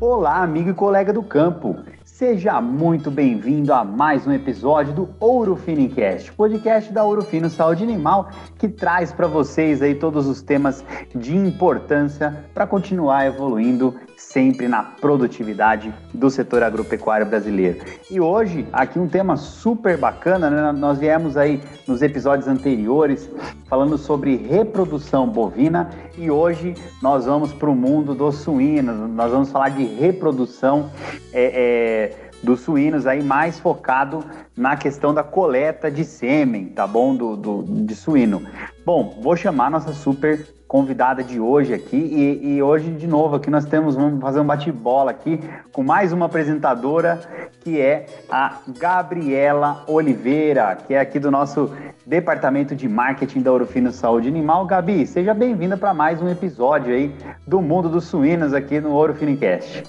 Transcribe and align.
Olá, 0.00 0.42
amigo 0.42 0.70
e 0.70 0.74
colega 0.74 1.12
do 1.12 1.22
campo. 1.22 1.76
Seja 2.04 2.60
muito 2.60 3.10
bem-vindo 3.10 3.72
a 3.72 3.84
mais 3.84 4.26
um 4.26 4.32
episódio 4.32 4.92
do 4.92 5.08
Ouro 5.20 5.54
Finicast, 5.54 6.32
podcast 6.32 6.92
da 6.92 7.04
Ouro 7.04 7.22
Fino 7.22 7.48
Saúde 7.48 7.84
Animal, 7.84 8.28
que 8.58 8.68
traz 8.68 9.12
para 9.12 9.28
vocês 9.28 9.80
aí 9.80 9.94
todos 9.94 10.26
os 10.26 10.42
temas 10.42 10.84
de 11.14 11.36
importância 11.36 12.44
para 12.52 12.66
continuar 12.66 13.26
evoluindo 13.26 13.94
sempre 14.18 14.66
na 14.66 14.82
produtividade 14.82 15.94
do 16.12 16.28
setor 16.28 16.64
agropecuário 16.64 17.24
brasileiro. 17.24 17.78
E 18.10 18.20
hoje, 18.20 18.66
aqui 18.72 18.98
um 18.98 19.08
tema 19.08 19.36
super 19.36 19.96
bacana, 19.96 20.50
né? 20.50 20.72
Nós 20.72 20.98
viemos 20.98 21.36
aí 21.36 21.62
nos 21.86 22.02
episódios 22.02 22.48
anteriores 22.48 23.30
falando 23.68 23.96
sobre 23.96 24.34
reprodução 24.34 25.28
bovina 25.28 25.88
e 26.16 26.28
hoje 26.30 26.74
nós 27.00 27.26
vamos 27.26 27.52
para 27.52 27.70
o 27.70 27.76
mundo 27.76 28.12
dos 28.12 28.36
suínos, 28.38 29.08
nós 29.10 29.30
vamos 29.30 29.52
falar 29.52 29.68
de 29.68 29.84
reprodução 29.84 30.90
é, 31.32 32.10
é, 32.24 32.27
dos 32.42 32.60
suínos 32.60 33.06
aí 33.06 33.22
mais 33.22 33.58
focado 33.58 34.24
na 34.56 34.76
questão 34.76 35.12
da 35.12 35.22
coleta 35.22 35.90
de 35.90 36.04
sêmen, 36.04 36.66
tá 36.66 36.86
bom? 36.86 37.14
Do, 37.14 37.36
do 37.36 37.62
de 37.84 37.94
suíno. 37.94 38.42
Bom, 38.84 39.18
vou 39.20 39.36
chamar 39.36 39.70
nossa 39.70 39.92
super 39.92 40.46
convidada 40.68 41.24
de 41.24 41.40
hoje 41.40 41.72
aqui 41.72 41.96
e, 41.96 42.56
e, 42.56 42.62
hoje 42.62 42.90
de 42.90 43.06
novo 43.06 43.36
aqui 43.36 43.50
nós 43.50 43.64
temos 43.64 43.96
vamos 43.96 44.20
fazer 44.20 44.38
um 44.38 44.44
bate-bola 44.44 45.10
aqui 45.10 45.40
com 45.72 45.82
mais 45.82 46.12
uma 46.12 46.26
apresentadora 46.26 47.20
que 47.60 47.80
é 47.80 48.04
a 48.30 48.58
Gabriela 48.78 49.82
Oliveira 49.86 50.76
que 50.86 50.92
é 50.92 51.00
aqui 51.00 51.18
do 51.18 51.30
nosso 51.30 51.74
departamento 52.04 52.76
de 52.76 52.86
marketing 52.86 53.40
da 53.40 53.50
Orofino 53.50 53.90
Saúde 53.90 54.28
Animal 54.28 54.66
Gabi 54.66 55.06
seja 55.06 55.32
bem-vinda 55.32 55.74
para 55.74 55.94
mais 55.94 56.20
um 56.20 56.28
episódio 56.28 56.94
aí 56.94 57.14
do 57.46 57.62
mundo 57.62 57.88
dos 57.88 58.04
suínos 58.04 58.52
aqui 58.52 58.78
no 58.78 58.94
Orofinicast 58.94 59.84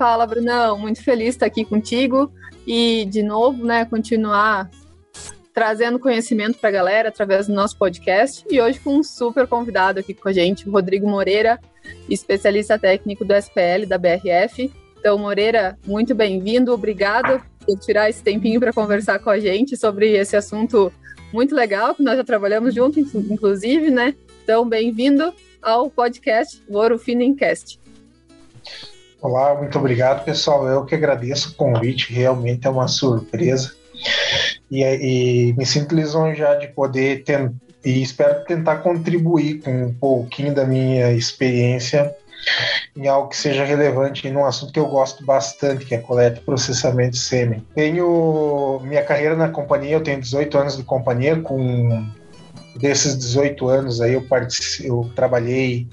Fala 0.00 0.26
Brunão 0.26 0.78
muito 0.78 1.04
feliz 1.04 1.34
estar 1.34 1.44
aqui 1.44 1.62
contigo 1.62 2.32
e 2.66 3.04
de 3.04 3.22
novo 3.22 3.66
né 3.66 3.84
continuar 3.84 4.70
trazendo 5.52 5.98
conhecimento 5.98 6.56
para 6.56 6.70
a 6.70 6.72
galera 6.72 7.10
através 7.10 7.48
do 7.48 7.52
nosso 7.52 7.76
podcast 7.76 8.42
e 8.50 8.58
hoje 8.58 8.80
com 8.80 8.96
um 8.96 9.02
super 9.02 9.46
convidado 9.46 10.00
aqui 10.00 10.14
com 10.14 10.30
a 10.30 10.32
gente, 10.32 10.66
o 10.66 10.72
Rodrigo 10.72 11.06
Moreira, 11.06 11.60
especialista 12.08 12.78
técnico 12.78 13.26
do 13.26 13.34
SPL 13.34 13.84
da 13.86 13.98
BRF. 13.98 14.72
Então, 14.98 15.18
Moreira, 15.18 15.78
muito 15.86 16.14
bem-vindo, 16.14 16.72
obrigado 16.72 17.42
por 17.66 17.78
tirar 17.78 18.08
esse 18.08 18.22
tempinho 18.22 18.58
para 18.58 18.72
conversar 18.72 19.18
com 19.18 19.28
a 19.28 19.38
gente 19.38 19.76
sobre 19.76 20.12
esse 20.16 20.34
assunto 20.34 20.90
muito 21.30 21.54
legal 21.54 21.94
que 21.94 22.02
nós 22.02 22.16
já 22.16 22.24
trabalhamos 22.24 22.74
junto, 22.74 22.98
inclusive, 22.98 23.90
né? 23.90 24.14
Então, 24.42 24.66
bem-vindo 24.66 25.30
ao 25.60 25.90
podcast 25.90 26.62
Ouro 26.70 26.98
Finencast. 26.98 27.79
Olá, 29.22 29.54
muito 29.54 29.78
obrigado, 29.78 30.24
pessoal. 30.24 30.66
Eu 30.66 30.86
que 30.86 30.94
agradeço 30.94 31.50
o 31.50 31.54
convite, 31.54 32.10
realmente 32.10 32.66
é 32.66 32.70
uma 32.70 32.88
surpresa 32.88 33.74
e, 34.70 34.82
e 34.82 35.52
me 35.52 35.66
sinto 35.66 35.94
lisonjeado 35.94 36.60
de 36.60 36.68
poder 36.68 37.22
ter, 37.22 37.52
e 37.84 38.00
espero 38.00 38.42
tentar 38.46 38.76
contribuir 38.76 39.60
com 39.60 39.88
um 39.88 39.92
pouquinho 39.92 40.54
da 40.54 40.64
minha 40.64 41.12
experiência 41.12 42.14
em 42.96 43.08
algo 43.08 43.28
que 43.28 43.36
seja 43.36 43.62
relevante 43.62 44.26
em 44.26 44.34
um 44.34 44.46
assunto 44.46 44.72
que 44.72 44.80
eu 44.80 44.86
gosto 44.86 45.22
bastante, 45.22 45.84
que 45.84 45.94
é 45.94 45.98
coleta 45.98 46.40
e 46.40 46.44
processamento 46.44 47.10
de 47.10 47.18
sêmen. 47.18 47.66
Tenho 47.74 48.80
minha 48.82 49.04
carreira 49.04 49.36
na 49.36 49.50
companhia, 49.50 49.96
eu 49.96 50.02
tenho 50.02 50.18
18 50.18 50.56
anos 50.56 50.76
de 50.78 50.82
companhia, 50.82 51.36
com 51.36 52.08
desses 52.76 53.18
18 53.18 53.68
anos 53.68 54.00
aí 54.00 54.14
eu, 54.14 54.26
eu 54.82 55.10
trabalhei 55.14 55.86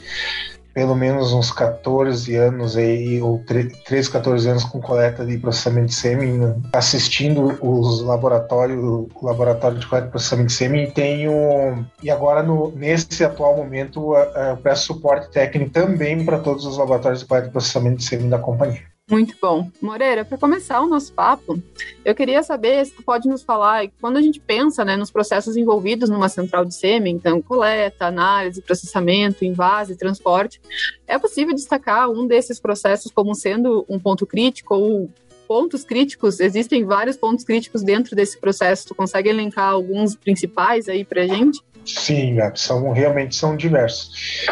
pelo 0.77 0.95
menos 0.95 1.33
uns 1.33 1.51
14 1.51 2.35
anos 2.35 2.77
aí, 2.77 3.19
ou 3.19 3.43
13, 3.47 4.11
14 4.11 4.47
anos 4.47 4.63
com 4.63 4.79
coleta 4.79 5.25
de 5.25 5.35
processamento 5.39 5.87
de 5.87 5.95
sêmen, 5.95 6.39
assistindo 6.71 7.57
os 7.65 8.03
laboratórios, 8.03 8.79
o 8.79 9.09
laboratório 9.23 9.79
de 9.79 9.87
coleta 9.87 10.07
e 10.07 10.11
processamento 10.11 10.49
de 10.49 10.53
sêmen, 10.53 10.83
e 10.83 10.91
tenho, 10.91 11.83
e 12.03 12.11
agora 12.11 12.43
no, 12.43 12.71
nesse 12.75 13.23
atual 13.23 13.57
momento 13.57 14.15
eu 14.15 14.57
presto 14.57 14.93
suporte 14.93 15.31
técnico 15.31 15.71
também 15.71 16.23
para 16.23 16.37
todos 16.37 16.63
os 16.63 16.77
laboratórios 16.77 17.21
de 17.21 17.25
coleta 17.25 17.47
e 17.47 17.51
processamento 17.51 17.97
de 17.97 18.03
sêmen 18.03 18.29
da 18.29 18.37
companhia. 18.37 18.96
Muito 19.09 19.35
bom. 19.41 19.71
Moreira, 19.81 20.25
para 20.25 20.37
começar 20.37 20.81
o 20.81 20.87
nosso 20.87 21.13
papo, 21.13 21.61
eu 22.03 22.13
queria 22.13 22.43
saber 22.43 22.85
se 22.85 22.91
tu 22.91 23.01
pode 23.01 23.29
nos 23.29 23.41
falar, 23.41 23.87
quando 24.01 24.17
a 24.17 24.21
gente 24.21 24.37
pensa 24.37 24.83
né, 24.83 24.97
nos 24.97 25.09
processos 25.09 25.55
envolvidos 25.55 26.09
numa 26.09 26.27
central 26.27 26.65
de 26.65 26.75
sêmen, 26.75 27.15
então 27.15 27.41
coleta, 27.41 28.05
análise, 28.05 28.61
processamento, 28.61 29.45
invase, 29.45 29.95
transporte, 29.95 30.59
é 31.07 31.17
possível 31.17 31.55
destacar 31.55 32.09
um 32.09 32.27
desses 32.27 32.59
processos 32.59 33.09
como 33.09 33.33
sendo 33.33 33.85
um 33.87 33.97
ponto 33.97 34.25
crítico 34.25 34.75
ou 34.75 35.09
pontos 35.47 35.85
críticos? 35.85 36.41
Existem 36.41 36.83
vários 36.83 37.15
pontos 37.15 37.45
críticos 37.45 37.81
dentro 37.81 38.13
desse 38.13 38.37
processo. 38.37 38.89
Tu 38.89 38.95
consegue 38.95 39.29
elencar 39.29 39.69
alguns 39.69 40.15
principais 40.15 40.89
aí 40.89 41.05
para 41.05 41.25
gente? 41.25 41.61
Sim, 41.85 42.35
são 42.55 42.91
realmente 42.91 43.33
são 43.37 43.55
diversos. 43.55 44.45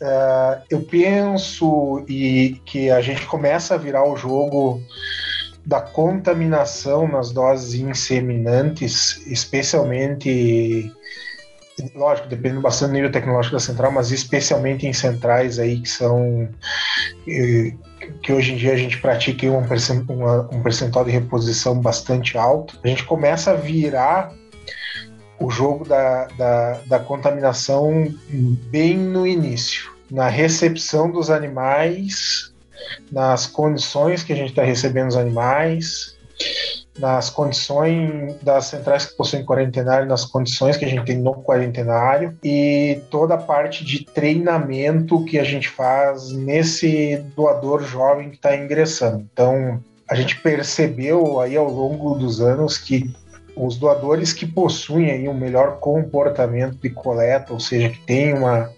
Uh, 0.00 0.62
eu 0.70 0.80
penso 0.82 2.04
e 2.08 2.60
que 2.64 2.90
a 2.90 3.00
gente 3.00 3.26
começa 3.26 3.74
a 3.74 3.78
virar 3.78 4.04
o 4.04 4.16
jogo 4.16 4.80
da 5.66 5.80
contaminação 5.80 7.08
nas 7.08 7.32
doses 7.32 7.74
inseminantes, 7.74 9.26
especialmente, 9.26 10.90
lógico, 11.94 12.28
depende 12.28 12.60
bastante 12.60 12.90
do 12.90 12.94
nível 12.94 13.12
tecnológico 13.12 13.56
da 13.56 13.60
central, 13.60 13.92
mas 13.92 14.10
especialmente 14.10 14.86
em 14.86 14.92
centrais 14.92 15.58
aí 15.58 15.80
que 15.80 15.88
são 15.88 16.48
que 18.22 18.32
hoje 18.32 18.52
em 18.52 18.56
dia 18.56 18.72
a 18.72 18.76
gente 18.76 18.98
pratica 18.98 19.46
um 19.46 20.62
percentual 20.62 21.04
de 21.04 21.10
reposição 21.10 21.78
bastante 21.80 22.38
alto, 22.38 22.78
a 22.82 22.88
gente 22.88 23.04
começa 23.04 23.50
a 23.50 23.54
virar 23.54 24.32
o 25.40 25.50
jogo 25.50 25.86
da, 25.86 26.26
da, 26.36 26.80
da 26.86 26.98
contaminação 26.98 28.12
bem 28.70 28.96
no 28.96 29.26
início, 29.26 29.92
na 30.10 30.28
recepção 30.28 31.10
dos 31.10 31.30
animais, 31.30 32.52
nas 33.10 33.46
condições 33.46 34.22
que 34.22 34.32
a 34.32 34.36
gente 34.36 34.50
está 34.50 34.62
recebendo 34.62 35.08
os 35.08 35.16
animais, 35.16 36.16
nas 36.98 37.30
condições 37.30 38.34
das 38.42 38.66
centrais 38.66 39.06
que 39.06 39.16
possuem 39.16 39.44
quarentenário, 39.44 40.06
nas 40.06 40.24
condições 40.24 40.76
que 40.76 40.84
a 40.84 40.88
gente 40.88 41.04
tem 41.04 41.16
no 41.16 41.42
quarentenário 41.42 42.36
e 42.42 43.00
toda 43.10 43.34
a 43.34 43.38
parte 43.38 43.84
de 43.84 44.04
treinamento 44.04 45.24
que 45.24 45.38
a 45.38 45.44
gente 45.44 45.68
faz 45.68 46.32
nesse 46.32 47.16
doador 47.36 47.84
jovem 47.84 48.30
que 48.30 48.36
está 48.36 48.56
ingressando. 48.56 49.24
Então, 49.32 49.80
a 50.08 50.14
gente 50.14 50.40
percebeu 50.40 51.40
aí 51.40 51.56
ao 51.56 51.70
longo 51.70 52.14
dos 52.14 52.40
anos 52.40 52.78
que 52.78 53.10
os 53.58 53.76
doadores 53.76 54.32
que 54.32 54.46
possuem 54.46 55.10
aí 55.10 55.28
um 55.28 55.34
melhor 55.34 55.78
comportamento 55.80 56.78
de 56.80 56.90
coleta, 56.90 57.52
ou 57.52 57.60
seja, 57.60 57.88
que 57.88 58.00
têm 58.00 58.34
uma, 58.34 58.70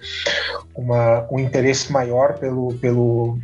uma, 0.74 1.26
um 1.30 1.38
interesse 1.38 1.92
maior 1.92 2.38
pelo, 2.38 2.74
pelo, 2.74 3.38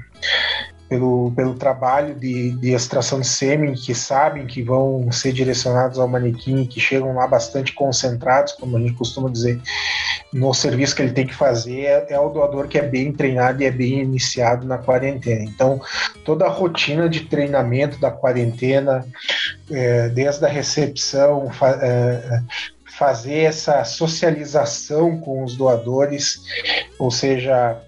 pelo, 0.89 1.33
pelo 1.33 1.55
trabalho 1.55 2.15
de, 2.15 2.53
de 2.53 2.73
extração 2.73 3.21
de 3.21 3.27
sêmen, 3.27 3.75
que 3.75 3.95
sabem 3.95 4.47
que 4.47 4.63
vão 4.63 5.11
ser 5.13 5.33
direcionados 5.33 5.99
ao 5.99 6.09
manequim, 6.09 6.65
que 6.65 6.81
chegam 6.81 7.15
lá 7.15 7.27
bastante 7.27 7.73
concentrados, 7.73 8.53
como 8.53 8.77
a 8.77 8.81
gente 8.81 8.95
costuma 8.95 9.29
dizer, 9.29 9.61
no 10.33 10.53
serviço 10.53 10.95
que 10.95 11.03
ele 11.03 11.13
tem 11.13 11.27
que 11.27 11.35
fazer, 11.35 11.83
é, 11.83 12.07
é 12.11 12.21
o 12.21 12.29
doador 12.29 12.69
que 12.69 12.79
é 12.79 12.83
bem 12.83 13.13
treinado 13.13 13.63
e 13.63 13.67
é 13.67 13.71
bem 13.71 14.01
iniciado 14.01 14.67
na 14.67 14.79
quarentena. 14.79 15.45
Então, 15.45 15.81
toda 16.25 16.47
a 16.47 16.51
rotina 16.51 17.09
de 17.09 17.21
treinamento 17.21 17.99
da 17.99 18.11
quarentena, 18.11 19.07
é, 19.71 20.09
desde 20.09 20.45
a 20.45 20.49
recepção, 20.49 21.51
fa 21.51 21.79
é, 21.83 22.43
fazer 22.99 23.41
essa 23.41 23.85
socialização 23.85 25.21
com 25.21 25.45
os 25.45 25.55
doadores, 25.55 26.41
ou 26.99 27.11
seja, 27.11 27.79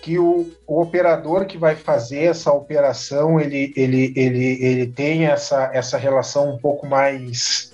que 0.00 0.18
o, 0.18 0.50
o, 0.66 0.80
operador 0.80 1.44
que 1.44 1.58
vai 1.58 1.76
fazer 1.76 2.24
essa 2.24 2.50
operação 2.50 3.38
ele, 3.38 3.72
ele, 3.76 4.12
ele, 4.16 4.64
ele 4.64 4.86
tem 4.86 5.26
essa, 5.26 5.70
essa 5.74 5.98
relação 5.98 6.54
um 6.54 6.58
pouco 6.58 6.86
mais 6.86 7.72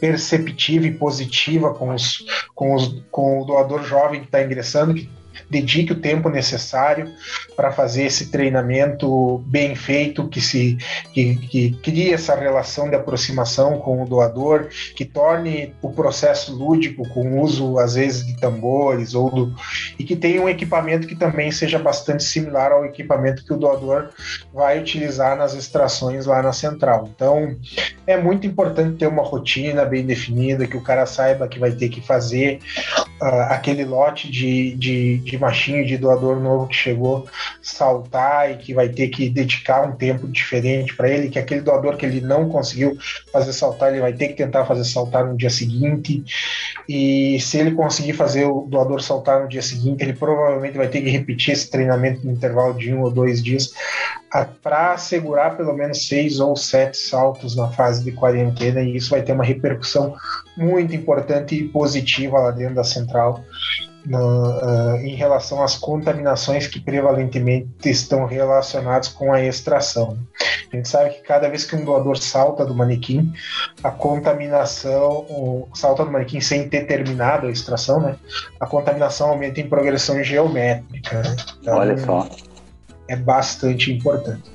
perceptiva 0.00 0.86
e 0.86 0.92
positiva 0.92 1.72
com, 1.72 1.94
os, 1.94 2.24
com, 2.54 2.74
os, 2.74 3.02
com 3.10 3.40
o 3.40 3.44
doador 3.44 3.82
jovem 3.82 4.20
que 4.20 4.26
está 4.26 4.42
ingressando, 4.42 4.94
que 4.94 5.08
dedique 5.50 5.92
o 5.92 6.00
tempo 6.00 6.28
necessário 6.28 7.12
para 7.54 7.72
fazer 7.72 8.04
esse 8.04 8.30
treinamento 8.30 9.38
bem 9.46 9.74
feito, 9.74 10.28
que 10.28 10.40
se 10.40 10.76
que, 11.12 11.36
que 11.36 11.70
crie 11.82 12.12
essa 12.12 12.34
relação 12.34 12.88
de 12.88 12.96
aproximação 12.96 13.78
com 13.78 14.02
o 14.02 14.06
doador, 14.06 14.68
que 14.94 15.04
torne 15.04 15.74
o 15.80 15.90
processo 15.90 16.54
lúdico 16.54 17.08
com 17.10 17.40
uso 17.40 17.78
às 17.78 17.94
vezes 17.94 18.26
de 18.26 18.36
tambores 18.40 19.14
ou 19.14 19.30
do, 19.30 19.54
e 19.98 20.04
que 20.04 20.16
tenha 20.16 20.42
um 20.42 20.48
equipamento 20.48 21.06
que 21.06 21.14
também 21.14 21.50
seja 21.50 21.78
bastante 21.78 22.24
similar 22.24 22.72
ao 22.72 22.84
equipamento 22.84 23.44
que 23.44 23.52
o 23.52 23.56
doador 23.56 24.10
vai 24.52 24.78
utilizar 24.78 25.36
nas 25.36 25.54
extrações 25.54 26.26
lá 26.26 26.42
na 26.42 26.52
central. 26.52 27.08
Então, 27.14 27.56
é 28.06 28.16
muito 28.16 28.46
importante 28.46 28.98
ter 28.98 29.06
uma 29.06 29.22
rotina 29.22 29.84
bem 29.84 30.04
definida, 30.04 30.66
que 30.66 30.76
o 30.76 30.82
cara 30.82 31.06
saiba 31.06 31.48
que 31.48 31.58
vai 31.58 31.72
ter 31.72 31.88
que 31.88 32.00
fazer 32.00 32.58
uh, 33.20 33.24
aquele 33.50 33.84
lote 33.84 34.30
de, 34.30 34.74
de, 34.74 35.18
de 35.26 35.38
machinho 35.38 35.84
de 35.84 35.98
doador 35.98 36.40
novo 36.40 36.68
que 36.68 36.76
chegou 36.76 37.26
saltar 37.60 38.50
e 38.52 38.56
que 38.56 38.72
vai 38.72 38.88
ter 38.88 39.08
que 39.08 39.28
dedicar 39.28 39.86
um 39.86 39.92
tempo 39.92 40.28
diferente 40.28 40.94
para 40.94 41.10
ele, 41.10 41.28
que 41.28 41.38
aquele 41.38 41.60
doador 41.60 41.96
que 41.96 42.06
ele 42.06 42.20
não 42.20 42.48
conseguiu 42.48 42.96
fazer 43.32 43.52
saltar, 43.52 43.90
ele 43.90 44.00
vai 44.00 44.12
ter 44.12 44.28
que 44.28 44.34
tentar 44.34 44.64
fazer 44.64 44.84
saltar 44.84 45.26
no 45.26 45.36
dia 45.36 45.50
seguinte. 45.50 46.22
E 46.88 47.40
se 47.40 47.58
ele 47.58 47.72
conseguir 47.72 48.12
fazer 48.12 48.44
o 48.44 48.66
doador 48.68 49.02
saltar 49.02 49.42
no 49.42 49.48
dia 49.48 49.62
seguinte, 49.62 50.02
ele 50.02 50.12
provavelmente 50.12 50.78
vai 50.78 50.86
ter 50.86 51.00
que 51.00 51.10
repetir 51.10 51.52
esse 51.52 51.68
treinamento 51.68 52.24
no 52.24 52.32
intervalo 52.32 52.74
de 52.74 52.94
um 52.94 53.02
ou 53.02 53.10
dois 53.10 53.42
dias 53.42 53.72
para 54.62 54.92
assegurar 54.92 55.56
pelo 55.56 55.72
menos 55.72 56.06
seis 56.06 56.38
ou 56.38 56.54
sete 56.54 56.96
saltos 56.96 57.56
na 57.56 57.68
fase 57.68 58.04
de 58.04 58.12
quarentena, 58.12 58.80
e 58.80 58.94
isso 58.94 59.10
vai 59.10 59.22
ter 59.22 59.32
uma 59.32 59.44
repercussão 59.44 60.14
muito 60.56 60.94
importante 60.94 61.54
e 61.54 61.68
positiva 61.68 62.38
lá 62.38 62.50
dentro 62.50 62.74
da 62.74 62.84
central 62.84 63.42
no, 64.06 64.18
uh, 64.18 64.96
em 64.98 65.14
relação 65.14 65.62
às 65.62 65.76
contaminações 65.76 66.66
que 66.66 66.80
prevalentemente 66.80 67.90
estão 67.90 68.24
relacionadas 68.24 69.08
com 69.08 69.32
a 69.32 69.42
extração. 69.42 70.16
A 70.72 70.76
gente 70.76 70.88
sabe 70.88 71.10
que 71.10 71.22
cada 71.22 71.48
vez 71.48 71.64
que 71.64 71.74
um 71.74 71.84
doador 71.84 72.16
salta 72.16 72.64
do 72.64 72.74
manequim, 72.74 73.32
a 73.82 73.90
contaminação, 73.90 75.26
o, 75.28 75.68
salta 75.74 76.04
do 76.04 76.10
manequim 76.10 76.40
sem 76.40 76.68
ter 76.68 76.86
terminado 76.86 77.48
a 77.48 77.50
extração, 77.50 78.00
né? 78.00 78.16
A 78.60 78.66
contaminação 78.66 79.30
aumenta 79.30 79.60
em 79.60 79.68
progressão 79.68 80.22
geométrica. 80.22 81.22
Né? 81.22 81.36
Então, 81.60 81.78
Olha 81.78 81.98
só. 81.98 82.28
É 83.08 83.16
bastante 83.16 83.92
importante. 83.92 84.50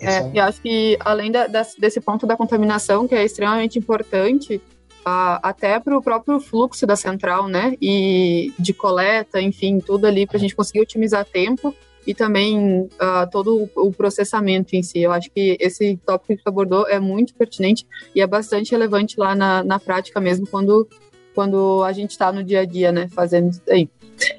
É, 0.00 0.16
é, 0.16 0.30
e 0.34 0.40
acho 0.40 0.60
que 0.60 0.98
além 1.00 1.30
da, 1.30 1.46
desse 1.46 2.00
ponto 2.00 2.26
da 2.26 2.36
contaminação, 2.36 3.06
que 3.06 3.14
é 3.14 3.24
extremamente 3.24 3.78
importante, 3.78 4.60
até 5.04 5.80
para 5.80 5.96
o 5.96 6.02
próprio 6.02 6.38
fluxo 6.40 6.86
da 6.86 6.96
central, 6.96 7.48
né? 7.48 7.76
E 7.80 8.52
de 8.58 8.72
coleta, 8.72 9.40
enfim, 9.40 9.78
tudo 9.78 10.06
ali 10.06 10.26
para 10.26 10.36
a 10.36 10.40
gente 10.40 10.54
conseguir 10.54 10.80
otimizar 10.80 11.24
tempo 11.24 11.74
e 12.06 12.14
também 12.14 12.82
uh, 12.82 13.30
todo 13.30 13.68
o 13.76 13.92
processamento 13.92 14.74
em 14.74 14.82
si. 14.82 15.00
Eu 15.00 15.12
acho 15.12 15.30
que 15.30 15.56
esse 15.60 15.96
tópico 16.04 16.36
que 16.36 16.42
tu 16.42 16.48
abordou 16.48 16.86
é 16.88 16.98
muito 16.98 17.34
pertinente 17.34 17.86
e 18.14 18.20
é 18.20 18.26
bastante 18.26 18.72
relevante 18.72 19.18
lá 19.18 19.34
na, 19.34 19.62
na 19.62 19.78
prática 19.78 20.20
mesmo, 20.20 20.46
quando, 20.46 20.88
quando 21.34 21.82
a 21.84 21.92
gente 21.92 22.10
está 22.10 22.32
no 22.32 22.42
dia 22.42 22.60
a 22.60 22.64
dia, 22.64 22.90
né, 22.90 23.08
fazendo 23.08 23.50
isso 23.50 23.62
aí. 23.68 23.88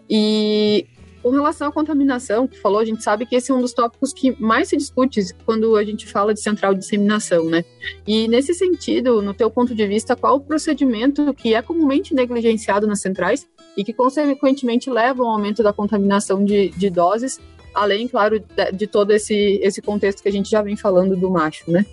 E 0.09 0.85
com 1.23 1.29
relação 1.29 1.69
à 1.69 1.71
contaminação, 1.71 2.45
que 2.45 2.59
falou, 2.59 2.79
a 2.79 2.85
gente 2.85 3.01
sabe 3.01 3.25
que 3.25 3.33
esse 3.33 3.49
é 3.49 3.55
um 3.55 3.61
dos 3.61 3.71
tópicos 3.71 4.11
que 4.11 4.35
mais 4.41 4.67
se 4.67 4.75
discute 4.75 5.33
quando 5.45 5.77
a 5.77 5.83
gente 5.83 6.05
fala 6.05 6.33
de 6.33 6.41
central 6.41 6.73
de 6.73 6.81
disseminação, 6.81 7.45
né? 7.45 7.63
E 8.05 8.27
nesse 8.27 8.53
sentido, 8.53 9.21
no 9.21 9.33
teu 9.33 9.49
ponto 9.49 9.73
de 9.73 9.87
vista, 9.87 10.17
qual 10.17 10.35
o 10.35 10.41
procedimento 10.41 11.33
que 11.33 11.53
é 11.53 11.61
comumente 11.61 12.13
negligenciado 12.13 12.85
nas 12.85 12.99
centrais 12.99 13.47
e 13.77 13.85
que, 13.85 13.93
consequentemente, 13.93 14.89
leva 14.89 15.23
ao 15.23 15.29
aumento 15.29 15.63
da 15.63 15.71
contaminação 15.71 16.43
de, 16.43 16.69
de 16.71 16.89
doses, 16.89 17.39
além, 17.73 18.05
claro, 18.05 18.39
de, 18.39 18.71
de 18.73 18.85
todo 18.85 19.11
esse, 19.11 19.59
esse 19.63 19.81
contexto 19.81 20.21
que 20.21 20.27
a 20.27 20.31
gente 20.31 20.49
já 20.49 20.61
vem 20.61 20.75
falando 20.75 21.15
do 21.15 21.31
macho, 21.31 21.71
né? 21.71 21.85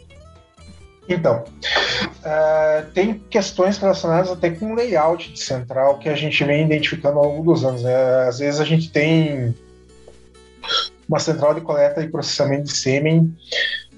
Então, 1.12 1.44
uh, 1.44 2.90
tem 2.94 3.14
questões 3.28 3.76
relacionadas 3.78 4.30
até 4.30 4.50
com 4.50 4.72
o 4.72 4.74
layout 4.74 5.32
de 5.32 5.40
central 5.40 5.98
que 5.98 6.08
a 6.08 6.14
gente 6.14 6.42
vem 6.44 6.64
identificando 6.64 7.18
ao 7.18 7.26
longo 7.26 7.52
dos 7.52 7.64
anos. 7.64 7.82
Né? 7.82 7.94
Às 8.28 8.38
vezes 8.38 8.60
a 8.60 8.64
gente 8.64 8.90
tem 8.92 9.54
uma 11.08 11.18
central 11.18 11.52
de 11.54 11.60
coleta 11.62 12.00
e 12.00 12.08
processamento 12.08 12.64
de 12.64 12.76
sêmen. 12.76 13.36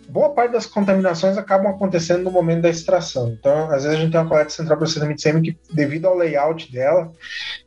Boa 0.08 0.30
parte 0.30 0.52
das 0.52 0.64
contaminações 0.64 1.36
acabam 1.36 1.70
acontecendo 1.70 2.22
no 2.22 2.30
momento 2.30 2.62
da 2.62 2.70
extração. 2.70 3.28
Então, 3.28 3.70
às 3.70 3.84
vezes 3.84 3.98
a 3.98 4.00
gente 4.00 4.10
tem 4.10 4.20
uma 4.20 4.28
coleta 4.28 4.50
central 4.50 4.76
de 4.76 4.80
processamento 4.80 5.16
de 5.16 5.22
sêmen 5.22 5.42
que, 5.42 5.56
devido 5.70 6.06
ao 6.06 6.16
layout 6.16 6.72
dela, 6.72 7.12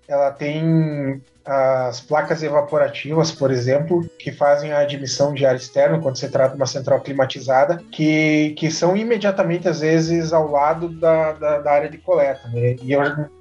ela 0.08 0.32
tem 0.32 1.22
as 1.46 2.02
placas 2.02 2.42
evaporativas, 2.42 3.32
por 3.32 3.52
exemplo, 3.52 4.04
que 4.18 4.32
fazem 4.32 4.72
a 4.72 4.80
admissão 4.80 5.32
de 5.32 5.46
ar 5.46 5.56
externo 5.56 6.02
quando 6.02 6.18
se 6.18 6.28
trata 6.30 6.52
de 6.52 6.56
uma 6.56 6.66
central 6.66 7.02
climatizada, 7.02 7.84
que, 7.92 8.56
que 8.58 8.72
são 8.72 8.98
imediatamente, 8.98 9.68
às 9.68 9.82
vezes, 9.82 10.34
ao 10.34 10.50
lado 10.50 10.90
da, 10.90 11.34
da, 11.34 11.60
da 11.60 11.72
área 11.72 11.90
de 11.90 12.00
coleta. 12.00 12.48
Né? 12.48 12.76
E, 12.82 12.96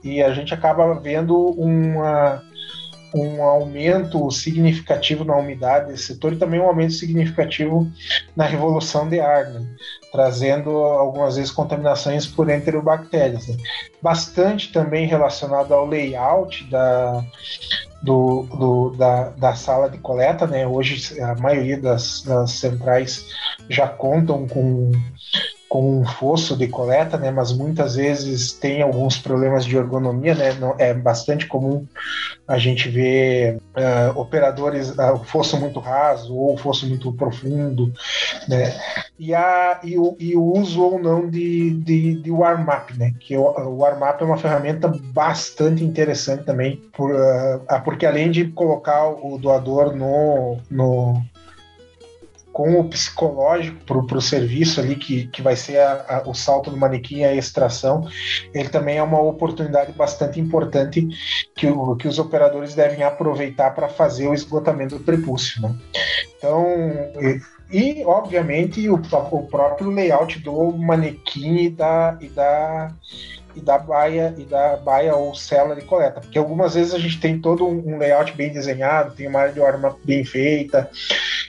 e 0.05 0.23
a 0.23 0.33
gente 0.35 0.53
acaba 0.53 0.93
vendo 1.01 1.35
uma, 1.53 2.43
um 3.15 3.43
aumento 3.43 4.31
significativo 4.31 5.25
na 5.25 5.37
umidade 5.37 5.87
desse 5.87 6.09
setor 6.09 6.35
e 6.35 6.37
também 6.37 6.61
um 6.61 6.67
aumento 6.67 6.93
significativo 6.93 7.91
na 8.37 8.45
revolução 8.45 9.09
de 9.09 9.19
ar, 9.19 9.47
né? 9.47 9.67
trazendo 10.13 10.71
algumas 10.71 11.37
vezes 11.37 11.51
contaminações 11.51 12.27
por 12.27 12.51
enterobactérias. 12.51 13.49
Né? 13.49 13.57
Bastante 14.03 14.71
também 14.71 15.07
relacionado 15.07 15.73
ao 15.73 15.87
layout 15.87 16.65
da, 16.65 17.25
do, 18.05 18.43
do, 18.43 18.91
da, 18.91 19.31
da 19.31 19.55
sala 19.55 19.89
de 19.89 19.97
coleta, 19.99 20.47
né? 20.47 20.67
Hoje 20.67 21.21
a 21.21 21.35
maioria 21.35 21.81
das, 21.81 22.23
das 22.23 22.53
centrais 22.53 23.25
já 23.69 23.89
contam 23.89 24.47
com 24.47 24.93
com 25.67 26.03
um 26.03 26.05
fosso 26.05 26.57
de 26.57 26.69
coleta, 26.69 27.17
né, 27.19 27.33
mas 27.33 27.53
muitas 27.53 27.97
vezes 27.97 28.53
tem 28.53 28.81
alguns 28.81 29.19
problemas 29.19 29.65
de 29.65 29.77
ergonomia, 29.77 30.33
né, 30.33 30.53
não, 30.53 30.77
é 30.79 30.95
bastante 30.95 31.49
comum 31.49 31.85
a 32.47 32.59
gente 32.59 32.89
ver 32.89 33.57
uh, 33.57 34.19
operadores, 34.19 34.91
uh, 34.91 35.59
muito 35.59 35.81
raso 35.81 36.35
ou 36.35 36.55
o 36.55 36.57
fosso 36.57 36.87
muito 36.87 37.13
profundo, 37.13 37.93
né, 38.49 38.75
e, 39.19 39.35
a, 39.35 39.81
e, 39.83 39.97
o, 39.97 40.17
e 40.19 40.37
o 40.37 40.43
uso 40.43 40.83
ou 40.83 40.99
não 40.99 41.29
de, 41.29 41.71
de, 41.71 42.15
de 42.21 42.31
warm-up, 42.31 42.97
né, 42.99 43.15
que 43.19 43.37
o, 43.37 43.43
o 43.43 43.79
warm-up 43.79 44.23
é 44.23 44.27
uma 44.27 44.37
ferramenta 44.37 44.89
bastante 44.89 45.83
interessante 45.83 46.45
também, 46.45 46.77
por, 46.93 47.13
uh, 47.13 47.83
porque 47.85 48.05
além 48.05 48.31
de 48.31 48.47
colocar 48.49 49.09
o 49.09 49.39
doador 49.39 49.97
no, 49.97 50.59
no 50.71 51.23
com 52.55 52.79
o 52.79 52.85
psicológico 52.85 53.85
para 53.85 54.17
o 54.17 54.23
serviço 54.23 54.81
ali, 54.81 54.95
que, 54.95 55.27
que 55.27 55.43
vai 55.43 55.57
ser 55.57 55.79
a, 55.79 56.23
a, 56.25 56.29
o 56.29 56.33
salto 56.33 56.71
do 56.71 56.77
manequim 56.77 57.19
e 57.19 57.25
a 57.25 57.35
extração, 57.35 58.09
ele 58.55 58.69
também 58.69 58.97
é 58.97 59.03
uma 59.03 59.21
oportunidade 59.21 59.91
bastante 59.91 60.39
importante 60.39 61.05
que, 61.57 61.67
o, 61.67 61.97
que 61.97 62.07
os 62.07 62.21
operadores 62.21 62.73
devem 62.73 63.03
aproveitar 63.03 63.75
para 63.75 63.89
fazer 63.89 64.29
o 64.29 64.35
esgotamento 64.35 64.97
do 64.97 65.05
prepúcio. 65.05 65.61
Né? 65.61 65.75
Então, 66.39 66.65
e, 67.21 67.41
e, 67.73 68.05
obviamente, 68.05 68.89
o, 68.89 69.03
o 69.33 69.47
próprio 69.49 69.91
layout 69.91 70.39
do 70.39 70.71
manequim 70.77 71.57
e 71.57 71.71
da, 71.71 72.17
e 72.21 72.29
da 72.29 72.95
e 73.55 73.61
da 73.61 73.79
baia 73.79 74.35
e 74.37 74.45
da 74.45 74.77
baia 74.77 75.15
ou 75.15 75.35
cela 75.35 75.75
de 75.75 75.83
coleta, 75.83 76.21
porque 76.21 76.39
algumas 76.39 76.75
vezes 76.75 76.95
a 76.95 76.99
gente 76.99 77.21
tem 77.21 77.41
todo 77.41 77.67
um 77.67 77.99
layout 77.99 78.33
bem 78.33 78.53
desenhado, 78.53 79.15
tem 79.15 79.27
uma 79.29 79.41
área 79.41 79.53
de 79.53 79.63
arma 79.63 79.97
bem 80.05 80.25
feita, 80.25 80.91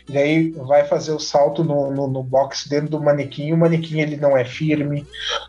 e 0.08 0.18
aí 0.18 0.51
vai 0.51 0.86
fazer 0.86 1.12
o 1.12 1.20
salto 1.20 1.63
no, 1.63 1.91
no, 1.91 2.08
no, 2.08 2.22
box 2.22 2.70
dentro 2.70 2.89
do 2.89 3.01
manequim, 3.01 3.51
o 3.51 3.58
manequim 3.58 4.00
ele 4.01 4.18
não 4.18 4.38
é 4.38 4.46
firme, 4.46 5.06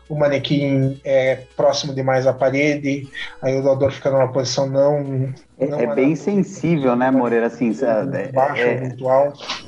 o 0.09 0.15
manequim 0.15 0.99
é 1.03 1.43
próximo 1.55 1.93
demais 1.93 2.25
à 2.25 2.33
parede, 2.33 3.07
aí 3.41 3.57
o 3.57 3.61
doador 3.61 3.91
fica 3.91 4.09
numa 4.09 4.31
posição 4.31 4.67
não... 4.67 5.33
É, 5.59 5.67
não 5.67 5.79
é 5.79 5.95
bem 5.95 6.15
sensível, 6.15 6.95
né, 6.95 7.11
Moreira, 7.11 7.47
assim... 7.47 7.71
Baixo 8.33 8.61
é, 8.61 8.81
muito 8.81 9.07
alto. 9.07 9.67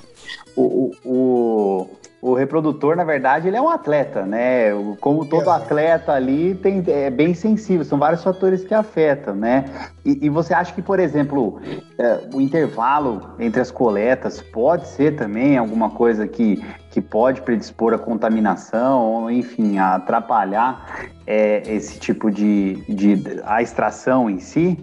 O, 0.55 0.91
o, 1.05 1.98
o 2.21 2.33
reprodutor, 2.33 2.97
na 2.97 3.05
verdade, 3.05 3.47
ele 3.47 3.55
é 3.55 3.61
um 3.61 3.69
atleta, 3.69 4.25
né? 4.25 4.71
Como 4.99 5.25
todo 5.25 5.49
atleta 5.49 6.11
ali, 6.11 6.53
tem, 6.55 6.83
é 6.87 7.09
bem 7.09 7.33
sensível, 7.33 7.85
são 7.85 7.97
vários 7.97 8.21
fatores 8.21 8.63
que 8.65 8.73
afetam, 8.73 9.35
né? 9.35 9.65
E, 10.03 10.25
e 10.25 10.29
você 10.29 10.53
acha 10.53 10.73
que, 10.73 10.81
por 10.81 10.99
exemplo, 10.99 11.61
é, 11.97 12.27
o 12.33 12.41
intervalo 12.41 13.35
entre 13.39 13.61
as 13.61 13.71
coletas 13.71 14.41
pode 14.41 14.87
ser 14.87 15.15
também 15.15 15.57
alguma 15.57 15.91
coisa 15.91 16.27
que, 16.27 16.61
que 16.91 16.99
pode 16.99 17.41
predispor 17.41 17.93
a 17.93 17.97
contaminação, 17.97 19.01
ou 19.01 19.31
enfim, 19.31 19.77
a 19.77 19.95
atrapalhar 19.95 21.09
é, 21.25 21.63
esse 21.73 21.99
tipo 21.99 22.29
de, 22.29 22.83
de. 22.89 23.41
a 23.45 23.61
extração 23.61 24.29
em 24.29 24.39
si? 24.39 24.77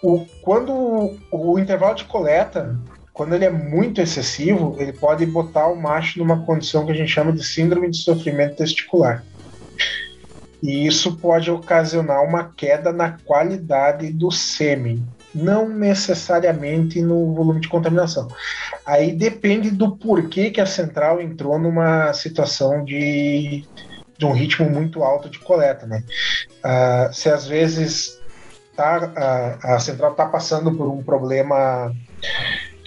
O, 0.00 0.24
quando 0.42 1.18
o 1.32 1.58
intervalo 1.58 1.96
de 1.96 2.04
coleta 2.04 2.78
quando 3.12 3.34
ele 3.34 3.44
é 3.44 3.50
muito 3.50 4.00
excessivo, 4.00 4.76
ele 4.78 4.92
pode 4.92 5.26
botar 5.26 5.66
o 5.66 5.76
macho 5.76 6.18
numa 6.18 6.44
condição 6.44 6.86
que 6.86 6.92
a 6.92 6.94
gente 6.94 7.10
chama 7.10 7.32
de 7.32 7.44
síndrome 7.44 7.90
de 7.90 7.98
sofrimento 7.98 8.56
testicular. 8.56 9.24
E 10.62 10.86
isso 10.86 11.16
pode 11.16 11.50
ocasionar 11.50 12.22
uma 12.22 12.52
queda 12.54 12.92
na 12.92 13.16
qualidade 13.24 14.12
do 14.12 14.30
sêmen, 14.30 15.02
não 15.34 15.68
necessariamente 15.68 17.00
no 17.00 17.34
volume 17.34 17.60
de 17.60 17.68
contaminação. 17.68 18.28
Aí 18.84 19.12
depende 19.12 19.70
do 19.70 19.96
porquê 19.96 20.50
que 20.50 20.60
a 20.60 20.66
central 20.66 21.20
entrou 21.20 21.58
numa 21.58 22.12
situação 22.12 22.84
de, 22.84 23.64
de 24.18 24.26
um 24.26 24.32
ritmo 24.32 24.68
muito 24.68 25.02
alto 25.02 25.30
de 25.30 25.38
coleta, 25.38 25.86
né? 25.86 26.04
Uh, 26.62 27.12
se 27.12 27.30
às 27.30 27.46
vezes 27.46 28.20
tá, 28.76 29.12
a, 29.62 29.76
a 29.76 29.80
central 29.80 30.12
está 30.12 30.26
passando 30.26 30.74
por 30.74 30.88
um 30.88 31.02
problema 31.02 31.94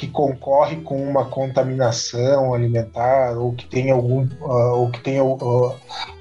que 0.03 0.11
concorre 0.11 0.77
com 0.77 1.01
uma 1.01 1.25
contaminação 1.25 2.53
alimentar 2.53 3.37
ou 3.37 3.53
que 3.53 3.65
tem 3.65 3.89
algum 3.89 4.25
uh, 4.41 4.75
ou 4.75 4.91
que 4.91 4.99
tem 4.99 5.21
uh, 5.21 5.75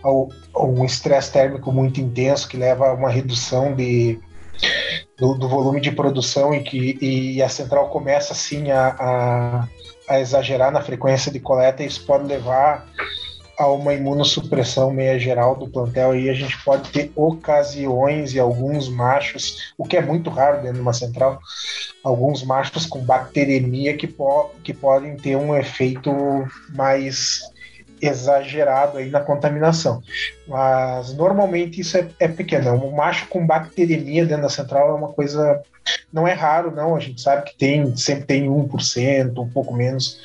uh, 0.05 0.29
um 0.57 0.85
estresse 0.85 1.33
térmico 1.33 1.73
muito 1.73 2.01
intenso 2.01 2.49
que 2.49 2.57
leva 2.57 2.89
a 2.89 2.95
uma 2.95 3.11
redução 3.11 3.75
de 3.75 4.21
do, 5.19 5.35
do 5.35 5.49
volume 5.49 5.81
de 5.81 5.91
produção 5.91 6.55
e 6.55 6.63
que 6.63 6.97
e 7.01 7.43
a 7.43 7.49
central 7.49 7.89
começa 7.89 8.33
assim 8.33 8.71
a, 8.71 8.89
a, 8.99 9.69
a 10.09 10.21
exagerar 10.21 10.71
na 10.71 10.81
frequência 10.81 11.33
de 11.33 11.41
coleta 11.41 11.83
isso 11.83 12.07
pode 12.07 12.25
levar 12.25 12.87
a 13.59 13.67
uma 13.67 13.95
imunossupressão 13.95 14.91
meia 14.91 15.19
geral 15.19 15.57
do 15.57 15.69
plantel 15.69 16.15
e 16.15 16.29
a 16.31 16.35
gente 16.35 16.57
pode 16.65 16.91
ter 16.91 17.13
ocasiões 17.15 18.35
e 18.35 18.41
alguns 18.41 18.89
machos, 18.89 19.73
o 19.77 19.85
que 19.85 19.97
é 19.97 20.03
muito 20.03 20.31
raro 20.31 20.59
dentro 20.59 20.75
de 20.75 20.81
uma 20.81 20.93
central, 20.93 21.39
alguns 22.03 22.43
machos 22.43 22.87
com 22.87 23.05
bacteremia 23.05 23.97
que, 23.97 24.07
po 24.07 24.51
que 24.65 24.73
podem 24.73 25.17
ter 25.17 25.37
um 25.37 25.57
efeito 25.57 26.13
mais 26.71 27.52
exagerado 28.03 28.99
aí 28.99 29.09
na 29.09 29.21
contaminação. 29.21 30.03
Mas 30.49 31.15
normalmente 31.15 31.81
isso 31.81 31.97
é, 31.97 32.09
é 32.19 32.27
pequeno. 32.27 32.73
Um 32.73 32.91
macho 32.91 33.29
com 33.29 33.47
bacteremia 33.47 34.27
dentro 34.27 34.43
da 34.43 34.49
central 34.49 34.91
é 34.91 34.95
uma 34.95 35.13
coisa. 35.13 35.63
Não 36.13 36.27
é 36.27 36.33
raro, 36.33 36.73
não. 36.73 36.97
A 36.97 37.01
gente 37.01 37.21
sabe 37.21 37.45
que 37.45 37.57
tem, 37.57 37.97
sempre 37.97 38.25
tem 38.25 38.47
1%, 38.49 39.39
um 39.39 39.49
pouco 39.49 39.73
menos 39.73 40.21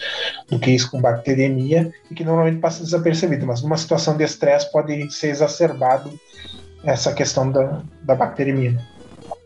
do 0.50 0.58
que 0.58 0.72
isso 0.72 0.90
com 0.90 1.00
bacteremia, 1.00 1.94
e 2.10 2.16
que 2.16 2.24
normalmente 2.24 2.60
passa 2.60 2.84
desapercebido. 2.84 3.46
Mas 3.46 3.62
numa 3.62 3.78
situação 3.78 4.18
de 4.18 4.24
estresse 4.24 4.72
pode 4.72 5.12
ser 5.12 5.30
exacerbado 5.30 6.12
essa 6.84 7.14
questão 7.14 7.52
da, 7.52 7.82
da 8.04 8.16
bacteremia. 8.16 8.78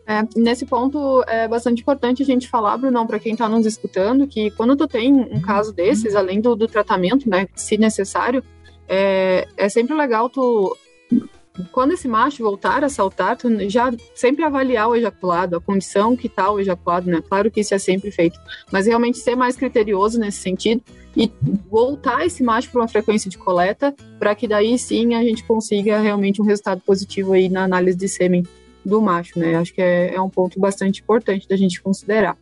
É, 0.06 0.26
nesse 0.36 0.66
ponto 0.66 1.22
é 1.28 1.46
bastante 1.46 1.82
importante 1.82 2.22
a 2.22 2.26
gente 2.26 2.48
falar, 2.48 2.76
Brunão, 2.76 3.06
para 3.06 3.20
quem 3.20 3.32
está 3.32 3.48
nos 3.48 3.66
escutando, 3.66 4.26
que 4.26 4.50
quando 4.52 4.76
tu 4.76 4.88
tem 4.88 5.12
um 5.12 5.40
caso 5.40 5.72
desses, 5.72 6.16
além 6.16 6.40
do, 6.40 6.56
do 6.56 6.66
tratamento, 6.66 7.28
né, 7.30 7.46
se 7.54 7.78
necessário, 7.78 8.42
é, 8.88 9.46
é 9.56 9.68
sempre 9.68 9.94
legal 9.94 10.28
tu 10.28 10.76
quando 11.70 11.92
esse 11.92 12.08
macho 12.08 12.42
voltar 12.42 12.82
a 12.82 12.88
saltar, 12.88 13.36
tu 13.36 13.48
já 13.68 13.92
sempre 14.14 14.42
avaliar 14.42 14.88
o 14.88 14.96
ejaculado, 14.96 15.56
a 15.56 15.60
condição 15.60 16.16
que 16.16 16.26
está 16.26 16.50
o 16.50 16.58
ejaculado, 16.58 17.10
né? 17.10 17.22
Claro 17.28 17.50
que 17.50 17.60
isso 17.60 17.74
é 17.74 17.78
sempre 17.78 18.10
feito, 18.10 18.38
mas 18.70 18.86
realmente 18.86 19.18
ser 19.18 19.36
mais 19.36 19.54
criterioso 19.54 20.18
nesse 20.18 20.38
sentido 20.38 20.82
e 21.14 21.30
voltar 21.70 22.24
esse 22.24 22.42
macho 22.42 22.70
para 22.70 22.80
uma 22.80 22.88
frequência 22.88 23.28
de 23.28 23.36
coleta, 23.36 23.94
para 24.18 24.34
que 24.34 24.48
daí 24.48 24.78
sim 24.78 25.14
a 25.14 25.22
gente 25.22 25.44
consiga 25.44 26.00
realmente 26.00 26.40
um 26.40 26.44
resultado 26.44 26.80
positivo 26.80 27.34
aí 27.34 27.50
na 27.50 27.64
análise 27.64 27.98
de 27.98 28.08
sêmen 28.08 28.46
do 28.84 29.00
macho, 29.00 29.38
né? 29.38 29.54
Acho 29.56 29.72
que 29.72 29.80
é, 29.80 30.14
é, 30.14 30.20
um 30.20 30.28
ponto 30.28 30.58
bastante 30.58 31.00
importante 31.00 31.48
da 31.48 31.56
gente 31.56 31.80
considerar. 31.80 32.36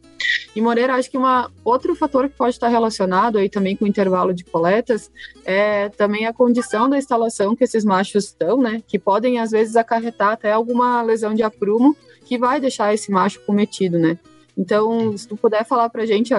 E 0.55 0.61
Moreira, 0.61 0.95
acho 0.95 1.11
que 1.11 1.19
uma, 1.19 1.51
outro 1.65 1.95
fator 1.95 2.29
que 2.29 2.37
pode 2.37 2.55
estar 2.55 2.69
relacionado 2.69 3.39
aí 3.39 3.49
também 3.49 3.77
com 3.77 3.85
o 3.85 3.89
intervalo 3.89 4.35
de 4.35 4.45
coletas 4.45 5.11
é 5.45 5.89
também 5.91 6.27
a 6.27 6.33
condição 6.33 6.89
da 6.89 6.99
instalação 6.99 7.55
que 7.55 7.65
esses 7.65 7.85
machos 7.85 8.25
estão, 8.25 8.61
né? 8.61 8.83
Que 8.87 8.99
podem 8.99 9.39
às 9.39 9.51
vezes 9.51 9.77
acarretar 9.77 10.33
até 10.33 10.53
alguma 10.53 11.03
lesão 11.03 11.35
de 11.35 11.43
aprumo 11.43 11.97
que 12.25 12.39
vai 12.39 12.61
deixar 12.61 12.95
esse 12.95 13.11
macho 13.11 13.41
cometido, 13.41 13.99
né? 13.99 14.19
Então, 14.57 15.17
se 15.17 15.27
tu 15.27 15.37
puder 15.37 15.65
falar 15.65 15.89
para 15.89 16.03
a 16.03 16.07
gente 16.07 16.35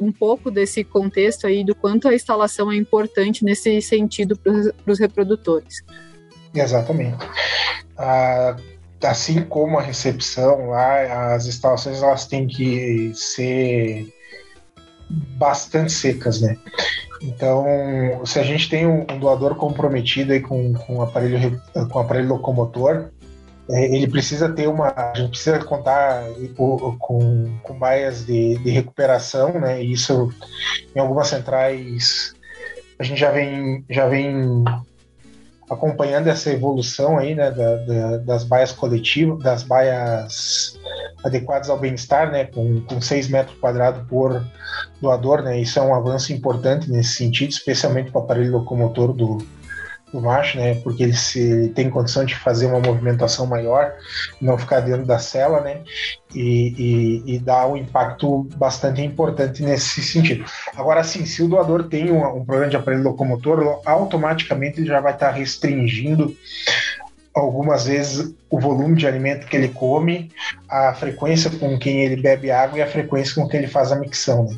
um 0.00 0.10
pouco 0.10 0.50
desse 0.50 0.82
contexto 0.82 1.46
aí, 1.46 1.62
do 1.64 1.74
quanto 1.74 2.08
a 2.08 2.14
instalação 2.14 2.72
é 2.72 2.76
importante 2.76 3.44
nesse 3.44 3.82
sentido 3.82 4.34
para 4.36 4.52
os 4.86 4.98
reprodutores. 4.98 5.84
Exatamente. 6.54 7.18
Ah, 7.98 8.56
assim 9.02 9.42
como 9.42 9.78
a 9.78 9.82
recepção 9.82 10.70
lá, 10.70 11.34
as 11.34 11.46
instalações 11.46 12.02
elas 12.02 12.26
têm 12.26 12.46
que 12.46 13.12
ser 13.14 14.12
bastante 15.38 15.92
secas, 15.92 16.40
né? 16.40 16.56
Então, 17.22 17.64
se 18.24 18.38
a 18.38 18.42
gente 18.42 18.68
tem 18.68 18.86
um, 18.86 19.04
um 19.10 19.18
doador 19.18 19.54
comprometido 19.54 20.32
aí 20.32 20.40
com, 20.40 20.72
com 20.72 21.02
aparelho 21.02 21.60
com 21.90 21.98
aparelho 21.98 22.28
locomotor, 22.28 23.10
é, 23.70 23.94
ele 23.94 24.08
precisa 24.08 24.48
ter 24.48 24.68
uma, 24.68 24.92
a 24.96 25.12
gente 25.14 25.30
precisa 25.30 25.58
contar 25.60 26.24
com, 26.56 26.96
com, 26.98 27.58
com 27.62 27.78
baias 27.78 28.24
de, 28.24 28.56
de 28.58 28.70
recuperação, 28.70 29.52
né? 29.60 29.82
E 29.82 29.92
isso 29.92 30.30
em 30.94 30.98
algumas 30.98 31.28
centrais 31.28 32.34
a 32.98 33.02
gente 33.02 33.20
já 33.20 33.30
vem 33.30 33.84
já 33.88 34.08
vem 34.08 34.64
acompanhando 35.70 36.26
essa 36.26 36.50
evolução 36.50 37.16
aí, 37.16 37.34
né, 37.34 37.50
da, 37.50 37.76
da, 37.76 38.16
das 38.18 38.44
baias 38.44 38.72
coletivas, 38.72 39.38
das 39.38 39.62
baias 39.62 40.76
adequadas 41.22 41.70
ao 41.70 41.78
bem-estar, 41.78 42.30
né, 42.32 42.46
com, 42.46 42.80
com 42.80 43.00
6 43.00 43.28
metros 43.28 43.56
quadrados 43.58 44.06
por 44.08 44.44
doador, 45.00 45.42
né, 45.42 45.60
isso 45.60 45.78
é 45.78 45.82
um 45.82 45.94
avanço 45.94 46.32
importante 46.32 46.90
nesse 46.90 47.14
sentido, 47.14 47.50
especialmente 47.50 48.10
para 48.10 48.20
o 48.20 48.24
aparelho 48.24 48.52
locomotor 48.52 49.12
do, 49.12 49.38
do 50.12 50.20
macho, 50.20 50.58
né? 50.58 50.74
Porque 50.76 51.02
ele 51.02 51.14
se 51.14 51.68
tem 51.74 51.90
condição 51.90 52.24
de 52.24 52.34
fazer 52.34 52.66
uma 52.66 52.80
movimentação 52.80 53.46
maior, 53.46 53.92
não 54.40 54.58
ficar 54.58 54.80
dentro 54.80 55.06
da 55.06 55.18
cela, 55.18 55.60
né? 55.60 55.82
E, 56.34 57.22
e, 57.26 57.34
e 57.34 57.38
dá 57.38 57.66
um 57.66 57.76
impacto 57.76 58.48
bastante 58.56 59.02
importante 59.02 59.62
nesse 59.62 60.02
sentido. 60.02 60.44
Agora, 60.76 61.02
sim, 61.02 61.24
se 61.26 61.42
o 61.42 61.48
doador 61.48 61.84
tem 61.84 62.10
um, 62.10 62.24
um 62.36 62.44
problema 62.44 62.70
de 62.70 62.76
aparelho 62.76 63.02
locomotor, 63.02 63.80
automaticamente 63.84 64.80
ele 64.80 64.86
já 64.86 65.00
vai 65.00 65.12
estar 65.12 65.30
restringindo 65.30 66.36
algumas 67.34 67.86
vezes 67.86 68.34
o 68.50 68.58
volume 68.58 68.96
de 68.96 69.06
alimento 69.06 69.46
que 69.46 69.56
ele 69.56 69.68
come, 69.68 70.32
a 70.68 70.92
frequência 70.92 71.48
com 71.50 71.78
quem 71.78 72.00
ele 72.00 72.20
bebe 72.20 72.50
água 72.50 72.78
e 72.78 72.82
a 72.82 72.86
frequência 72.86 73.34
com 73.34 73.48
que 73.48 73.56
ele 73.56 73.68
faz 73.68 73.92
a 73.92 73.96
micção. 73.96 74.46
Né? 74.46 74.56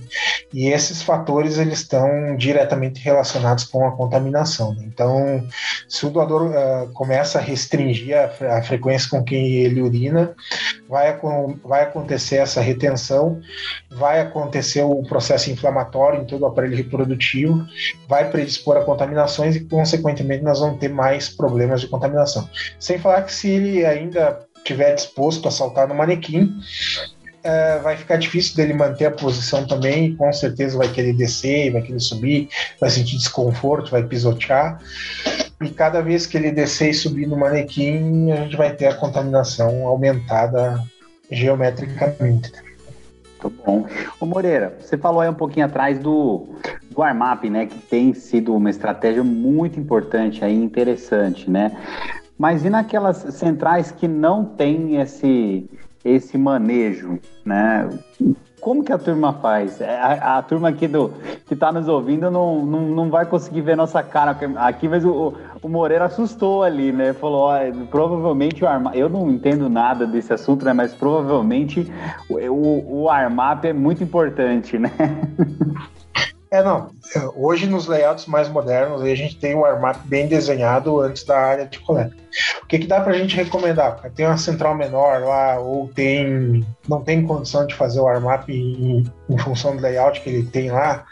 E 0.52 0.68
esses 0.68 1.02
fatores 1.02 1.58
eles 1.58 1.80
estão 1.80 2.34
diretamente 2.36 3.02
relacionados 3.02 3.64
com 3.64 3.86
a 3.86 3.92
contaminação. 3.92 4.74
Né? 4.74 4.84
Então, 4.86 5.46
se 5.86 6.06
o 6.06 6.10
doador 6.10 6.50
uh, 6.50 6.90
começa 6.94 7.38
a 7.38 7.42
restringir 7.42 8.16
a, 8.16 8.56
a, 8.56 8.62
frequência 8.62 9.10
com 9.10 9.22
quem 9.22 9.56
ele 9.56 9.82
urina, 9.82 10.34
vai, 10.88 11.18
vai 11.62 11.82
acontecer 11.82 12.36
essa 12.36 12.62
retenção, 12.62 13.40
vai 13.90 14.20
acontecer 14.20 14.82
o 14.82 15.02
processo 15.02 15.50
inflamatório 15.50 16.22
em 16.22 16.24
todo 16.24 16.42
o 16.42 16.46
aparelho 16.46 16.76
reprodutivo, 16.76 17.62
vai 18.08 18.30
predispor 18.30 18.78
a 18.78 18.84
contaminações 18.84 19.54
e, 19.54 19.60
consequentemente, 19.60 20.42
nós 20.42 20.60
vamos 20.60 20.78
ter 20.78 20.88
mais 20.88 21.28
problemas 21.28 21.82
de 21.82 21.88
contaminação. 21.88 22.48
Sem 22.78 22.98
falar 22.98 23.22
que 23.22 23.34
se 23.34 23.48
ele 23.48 23.84
ainda 23.84 24.40
tiver 24.64 24.94
disposto 24.94 25.48
a 25.48 25.50
saltar 25.50 25.88
no 25.88 25.94
manequim, 25.94 26.52
é, 27.42 27.78
vai 27.80 27.96
ficar 27.96 28.16
difícil 28.16 28.56
dele 28.56 28.72
manter 28.72 29.06
a 29.06 29.10
posição 29.10 29.66
também, 29.66 30.14
com 30.14 30.32
certeza 30.32 30.78
vai 30.78 30.88
querer 30.88 31.12
descer, 31.12 31.72
vai 31.72 31.82
querer 31.82 32.00
subir, 32.00 32.48
vai 32.80 32.88
sentir 32.88 33.16
desconforto, 33.16 33.90
vai 33.90 34.04
pisotear. 34.04 34.80
E 35.60 35.68
cada 35.70 36.00
vez 36.00 36.26
que 36.26 36.36
ele 36.36 36.50
descer 36.50 36.90
e 36.90 36.94
subir 36.94 37.26
no 37.26 37.36
manequim, 37.36 38.30
a 38.32 38.36
gente 38.36 38.56
vai 38.56 38.72
ter 38.72 38.86
a 38.86 38.94
contaminação 38.94 39.86
aumentada 39.86 40.82
geometricamente. 41.30 42.52
Muito 43.42 43.62
bom. 43.64 43.86
Ô 44.20 44.26
Moreira, 44.26 44.76
você 44.80 44.96
falou 44.96 45.20
aí 45.20 45.28
um 45.28 45.34
pouquinho 45.34 45.66
atrás 45.66 45.98
do, 45.98 46.46
do 46.90 47.02
Armap, 47.02 47.44
né? 47.44 47.66
Que 47.66 47.78
tem 47.78 48.14
sido 48.14 48.54
uma 48.54 48.70
estratégia 48.70 49.24
muito 49.24 49.80
importante 49.80 50.44
aí, 50.44 50.54
interessante, 50.54 51.50
né? 51.50 51.76
Mas 52.42 52.64
e 52.64 52.70
naquelas 52.70 53.18
centrais 53.18 53.92
que 53.92 54.08
não 54.08 54.44
tem 54.44 54.96
esse, 55.00 55.70
esse 56.04 56.36
manejo, 56.36 57.20
né? 57.44 57.88
Como 58.60 58.82
que 58.82 58.92
a 58.92 58.98
turma 58.98 59.32
faz? 59.34 59.80
É, 59.80 59.96
a, 59.96 60.38
a 60.38 60.42
turma 60.42 60.70
aqui 60.70 60.88
do, 60.88 61.12
que 61.46 61.54
está 61.54 61.70
nos 61.70 61.86
ouvindo 61.86 62.32
não, 62.32 62.66
não, 62.66 62.80
não 62.80 63.10
vai 63.10 63.26
conseguir 63.26 63.60
ver 63.60 63.76
nossa 63.76 64.02
cara 64.02 64.36
aqui, 64.56 64.88
mas 64.88 65.04
o, 65.04 65.34
o 65.62 65.68
Moreira 65.68 66.06
assustou 66.06 66.64
ali, 66.64 66.90
né? 66.90 67.12
Falou, 67.12 67.42
ó, 67.42 67.58
provavelmente 67.88 68.64
o 68.64 68.66
Armap, 68.66 68.96
eu 68.96 69.08
não 69.08 69.30
entendo 69.30 69.68
nada 69.68 70.04
desse 70.04 70.32
assunto, 70.32 70.64
né? 70.64 70.72
Mas 70.72 70.92
provavelmente 70.92 71.92
o, 72.28 72.34
o, 72.34 73.02
o 73.02 73.08
Armap 73.08 73.64
é 73.64 73.72
muito 73.72 74.02
importante, 74.02 74.80
né? 74.80 74.90
É, 76.52 76.62
não. 76.62 76.90
Hoje, 77.34 77.66
nos 77.66 77.86
layouts 77.86 78.26
mais 78.26 78.46
modernos, 78.46 79.00
a 79.00 79.14
gente 79.14 79.38
tem 79.38 79.54
um 79.54 79.64
armário 79.64 79.98
bem 80.04 80.28
desenhado 80.28 81.00
antes 81.00 81.24
da 81.24 81.38
área 81.38 81.66
de 81.66 81.80
coleta. 81.80 82.14
O 82.62 82.66
que, 82.66 82.80
que 82.80 82.86
dá 82.86 83.00
para 83.00 83.14
a 83.14 83.16
gente 83.16 83.34
recomendar? 83.34 83.98
Tem 84.14 84.26
uma 84.26 84.36
central 84.36 84.74
menor 84.74 85.22
lá, 85.22 85.58
ou 85.58 85.88
tem 85.88 86.62
não 86.86 87.02
tem 87.02 87.26
condição 87.26 87.66
de 87.66 87.74
fazer 87.74 88.00
o 88.00 88.06
armap 88.06 88.50
em, 88.50 89.02
em 89.30 89.38
função 89.38 89.74
do 89.74 89.80
layout 89.80 90.20
que 90.20 90.28
ele 90.28 90.42
tem 90.44 90.70
lá. 90.70 91.06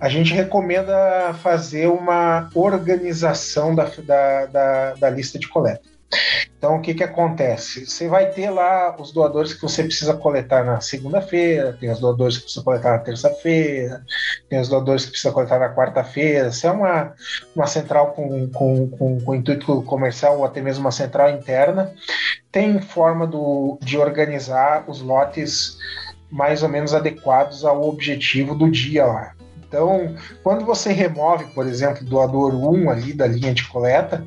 a 0.00 0.08
gente 0.08 0.34
recomenda 0.34 1.32
fazer 1.34 1.86
uma 1.86 2.50
organização 2.52 3.72
da, 3.72 3.84
da, 3.84 4.46
da, 4.46 4.94
da 4.94 5.10
lista 5.10 5.38
de 5.38 5.46
coleta. 5.46 5.95
Então, 6.58 6.76
o 6.76 6.80
que, 6.80 6.94
que 6.94 7.04
acontece? 7.04 7.86
Você 7.86 8.08
vai 8.08 8.30
ter 8.30 8.50
lá 8.50 8.96
os 8.98 9.12
doadores 9.12 9.52
que 9.52 9.62
você 9.62 9.84
precisa 9.84 10.14
coletar 10.14 10.64
na 10.64 10.80
segunda-feira, 10.80 11.76
tem 11.78 11.90
os 11.90 12.00
doadores 12.00 12.38
que 12.38 12.44
precisa 12.44 12.64
coletar 12.64 12.92
na 12.92 12.98
terça-feira, 12.98 14.02
tem 14.48 14.60
os 14.60 14.68
doadores 14.68 15.04
que 15.04 15.10
precisa 15.10 15.32
coletar 15.32 15.58
na 15.58 15.74
quarta-feira. 15.74 16.50
Se 16.50 16.66
é 16.66 16.70
uma, 16.70 17.12
uma 17.54 17.66
central 17.66 18.12
com, 18.12 18.48
com, 18.50 18.88
com, 18.88 19.20
com, 19.20 19.34
intuito 19.34 19.82
comercial 19.82 20.38
ou 20.38 20.44
até 20.44 20.60
mesmo 20.60 20.84
uma 20.84 20.92
central 20.92 21.30
interna, 21.30 21.92
tem 22.50 22.80
forma 22.80 23.26
do, 23.26 23.78
de 23.82 23.98
organizar 23.98 24.84
os 24.88 25.00
lotes 25.02 25.76
mais 26.30 26.62
ou 26.62 26.68
menos 26.68 26.94
adequados 26.94 27.64
ao 27.64 27.86
objetivo 27.86 28.54
do 28.54 28.70
dia 28.70 29.06
lá. 29.06 29.35
Então, 29.68 30.14
quando 30.42 30.64
você 30.64 30.92
remove, 30.92 31.46
por 31.46 31.66
exemplo, 31.66 32.04
doador 32.04 32.54
1 32.54 32.88
ali 32.90 33.12
da 33.12 33.26
linha 33.26 33.52
de 33.52 33.66
coleta, 33.66 34.24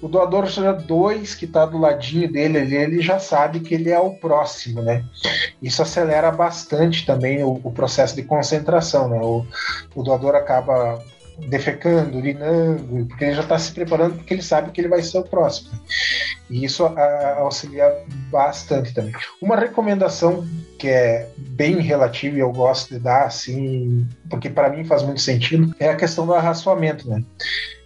o 0.00 0.08
doador 0.08 0.46
2 0.48 1.34
que 1.34 1.44
está 1.44 1.64
do 1.64 1.78
ladinho 1.78 2.30
dele 2.30 2.58
ali, 2.58 2.76
ele 2.76 3.00
já 3.00 3.18
sabe 3.18 3.60
que 3.60 3.74
ele 3.74 3.90
é 3.90 3.98
o 3.98 4.14
próximo, 4.14 4.82
né? 4.82 5.04
Isso 5.62 5.82
acelera 5.82 6.30
bastante 6.32 7.06
também 7.06 7.44
o, 7.44 7.60
o 7.62 7.72
processo 7.72 8.16
de 8.16 8.24
concentração, 8.24 9.08
né? 9.08 9.20
O, 9.22 9.46
o 9.94 10.02
doador 10.02 10.34
acaba 10.34 11.00
defecando, 11.48 12.18
urinando, 12.18 13.06
porque 13.06 13.24
ele 13.24 13.34
já 13.34 13.42
está 13.42 13.58
se 13.58 13.72
preparando 13.72 14.16
porque 14.16 14.34
ele 14.34 14.42
sabe 14.42 14.70
que 14.70 14.80
ele 14.80 14.88
vai 14.88 15.02
ser 15.02 15.18
o 15.18 15.24
próximo. 15.24 15.70
E 16.52 16.66
isso 16.66 16.84
a, 16.84 17.36
auxilia 17.38 17.90
bastante 18.30 18.92
também. 18.92 19.14
Uma 19.40 19.56
recomendação 19.56 20.46
que 20.78 20.88
é 20.88 21.28
bem 21.38 21.80
relativa 21.80 22.36
e 22.36 22.40
eu 22.40 22.52
gosto 22.52 22.94
de 22.94 22.98
dar, 22.98 23.24
assim, 23.24 24.06
porque 24.28 24.50
para 24.50 24.68
mim 24.68 24.84
faz 24.84 25.02
muito 25.02 25.20
sentido, 25.20 25.74
é 25.78 25.88
a 25.88 25.96
questão 25.96 26.26
do 26.26 26.34
arraçoamento, 26.34 27.08
né? 27.08 27.22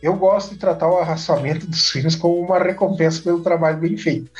Eu 0.03 0.15
gosto 0.15 0.51
de 0.53 0.59
tratar 0.59 0.89
o 0.89 0.99
arraçoamento 0.99 1.67
dos 1.67 1.89
suínos 1.89 2.15
como 2.15 2.39
uma 2.39 2.59
recompensa 2.59 3.21
pelo 3.23 3.41
trabalho 3.41 3.79
bem 3.79 3.97
feito. 3.97 4.31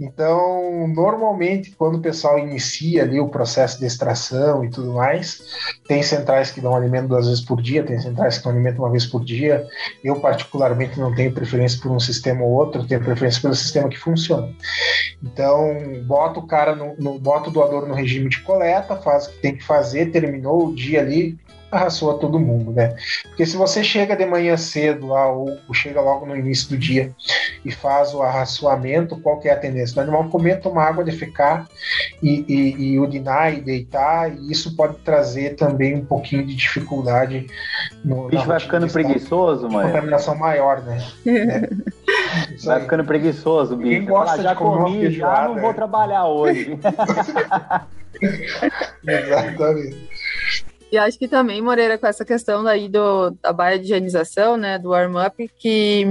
Então, 0.00 0.88
normalmente, 0.88 1.70
quando 1.72 1.96
o 1.96 2.00
pessoal 2.00 2.38
inicia 2.38 3.02
ali 3.02 3.20
o 3.20 3.28
processo 3.28 3.78
de 3.78 3.86
extração 3.86 4.64
e 4.64 4.70
tudo 4.70 4.92
mais, 4.92 5.40
tem 5.86 6.02
centrais 6.02 6.50
que 6.50 6.60
dão 6.60 6.74
alimento 6.74 7.08
duas 7.08 7.26
vezes 7.26 7.44
por 7.44 7.62
dia, 7.62 7.84
tem 7.84 8.00
centrais 8.00 8.38
que 8.38 8.44
dão 8.44 8.52
alimento 8.52 8.78
uma 8.78 8.90
vez 8.90 9.06
por 9.06 9.24
dia. 9.24 9.66
Eu, 10.02 10.18
particularmente, 10.18 10.98
não 10.98 11.14
tenho 11.14 11.32
preferência 11.32 11.80
por 11.80 11.92
um 11.92 12.00
sistema 12.00 12.42
ou 12.42 12.50
outro, 12.50 12.86
tenho 12.86 13.02
preferência 13.04 13.40
pelo 13.40 13.54
sistema 13.54 13.71
que 13.88 13.98
funciona. 13.98 14.48
Então, 15.22 16.02
bota 16.04 16.40
o 16.40 16.46
cara, 16.46 16.74
no, 16.74 16.96
no, 16.98 17.18
bota 17.18 17.48
o 17.48 17.52
doador 17.52 17.86
no 17.86 17.94
regime 17.94 18.28
de 18.28 18.40
coleta, 18.40 18.96
faz 18.96 19.26
o 19.26 19.30
que 19.30 19.38
tem 19.38 19.56
que 19.56 19.64
fazer, 19.64 20.10
terminou 20.10 20.66
o 20.68 20.74
dia 20.74 21.00
ali, 21.00 21.38
arrasou 21.72 22.10
a 22.10 22.18
todo 22.18 22.38
mundo, 22.38 22.70
né? 22.70 22.94
Porque 23.24 23.46
se 23.46 23.56
você 23.56 23.82
chega 23.82 24.14
de 24.14 24.26
manhã 24.26 24.56
cedo 24.56 25.06
lá, 25.06 25.32
ou, 25.32 25.58
ou 25.66 25.74
chega 25.74 26.00
logo 26.00 26.26
no 26.26 26.36
início 26.36 26.68
do 26.68 26.76
dia 26.76 27.12
e 27.64 27.72
faz 27.72 28.12
o 28.12 28.22
arraçoamento, 28.22 29.16
qual 29.16 29.40
que 29.40 29.48
é 29.48 29.52
a 29.52 29.58
tendência? 29.58 29.98
O 29.98 30.02
animal 30.02 30.28
comer, 30.28 30.60
tomar 30.60 30.88
água, 30.88 31.02
defecar 31.02 31.66
e, 32.22 32.44
e, 32.46 32.92
e 32.92 32.98
urinar 32.98 33.54
e 33.54 33.60
deitar, 33.62 34.30
e 34.30 34.52
isso 34.52 34.76
pode 34.76 34.98
trazer 34.98 35.56
também 35.56 35.96
um 35.96 36.04
pouquinho 36.04 36.46
de 36.46 36.54
dificuldade 36.54 37.46
no. 38.04 38.26
O 38.26 38.28
bicho 38.28 38.46
vai 38.46 38.60
ficando 38.60 38.86
preguiçoso, 38.86 39.68
mano. 39.68 39.88
Contaminação 39.88 40.36
maior, 40.36 40.82
né? 40.82 41.02
é. 41.26 41.68
Vai 42.64 42.80
ficando 42.80 43.04
preguiçoso, 43.04 43.76
bicho. 43.76 43.90
Quem 43.90 44.04
gosta 44.04 44.30
Fala, 44.30 44.42
já 44.42 44.52
de 44.52 44.58
comi, 44.58 45.10
já 45.10 45.48
não 45.48 45.60
vou 45.60 45.70
é. 45.70 45.74
trabalhar 45.74 46.26
hoje. 46.26 46.78
Exatamente. 49.06 50.10
E 50.92 50.98
acho 50.98 51.18
que 51.18 51.26
também, 51.26 51.62
Moreira, 51.62 51.96
com 51.96 52.06
essa 52.06 52.22
questão 52.22 52.62
daí 52.62 52.86
do, 52.86 53.30
da 53.42 53.50
baia 53.50 53.78
de 53.78 53.84
higienização, 53.86 54.58
né, 54.58 54.78
do 54.78 54.90
warm-up, 54.90 55.50
que 55.58 56.04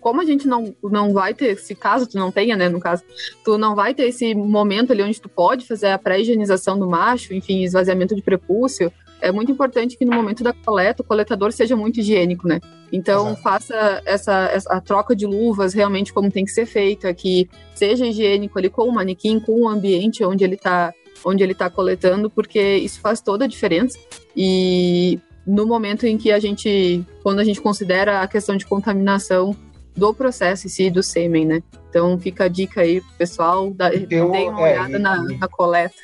como 0.00 0.20
a 0.20 0.24
gente 0.24 0.48
não, 0.48 0.74
não 0.82 1.12
vai 1.12 1.34
ter, 1.34 1.56
se 1.58 1.74
caso 1.74 2.06
tu 2.08 2.18
não 2.18 2.32
tenha, 2.32 2.56
né, 2.56 2.68
no 2.68 2.80
caso, 2.80 3.04
tu 3.44 3.58
não 3.58 3.74
vai 3.74 3.94
ter 3.94 4.08
esse 4.08 4.34
momento 4.34 4.90
ali 4.90 5.02
onde 5.02 5.20
tu 5.20 5.28
pode 5.28 5.66
fazer 5.66 5.88
a 5.88 5.98
pré-higienização 5.98 6.78
do 6.78 6.88
macho, 6.88 7.34
enfim, 7.34 7.62
esvaziamento 7.62 8.16
de 8.16 8.22
prepúcio, 8.22 8.90
é 9.22 9.30
muito 9.30 9.52
importante 9.52 9.96
que 9.96 10.04
no 10.04 10.14
momento 10.14 10.42
da 10.42 10.52
coleta 10.52 11.00
o 11.00 11.06
coletador 11.06 11.52
seja 11.52 11.76
muito 11.76 12.00
higiênico, 12.00 12.46
né? 12.48 12.60
Então 12.92 13.28
Exato. 13.28 13.42
faça 13.42 14.02
essa, 14.04 14.50
essa 14.52 14.72
a 14.72 14.80
troca 14.80 15.14
de 15.14 15.24
luvas 15.24 15.72
realmente 15.72 16.12
como 16.12 16.30
tem 16.30 16.44
que 16.44 16.50
ser 16.50 16.66
feita, 16.66 17.14
que 17.14 17.48
seja 17.72 18.04
higiênico 18.04 18.58
ali 18.58 18.68
com 18.68 18.82
o 18.82 18.92
manequim, 18.92 19.38
com 19.38 19.62
o 19.62 19.68
ambiente 19.68 20.24
onde 20.24 20.42
ele 20.42 20.56
está 20.56 20.92
onde 21.24 21.40
ele 21.40 21.52
está 21.52 21.70
coletando, 21.70 22.28
porque 22.28 22.78
isso 22.78 23.00
faz 23.00 23.20
toda 23.20 23.44
a 23.44 23.48
diferença. 23.48 23.96
E 24.36 25.20
no 25.46 25.66
momento 25.66 26.04
em 26.04 26.18
que 26.18 26.32
a 26.32 26.40
gente, 26.40 27.04
quando 27.22 27.38
a 27.38 27.44
gente 27.44 27.60
considera 27.60 28.22
a 28.22 28.26
questão 28.26 28.56
de 28.56 28.66
contaminação 28.66 29.56
do 29.96 30.12
processo 30.12 30.66
em 30.66 30.70
si, 30.70 30.90
do 30.90 31.02
sêmen, 31.02 31.44
né? 31.46 31.62
Então 31.88 32.18
fica 32.18 32.44
a 32.44 32.48
dica 32.48 32.80
aí 32.80 33.00
pessoal, 33.16 33.70
dá, 33.70 33.90
deem 33.90 34.22
uma 34.22 34.68
é, 34.68 34.72
olhada 34.72 34.96
e- 34.96 34.98
na, 34.98 35.22
na 35.22 35.48
coleta. 35.48 35.94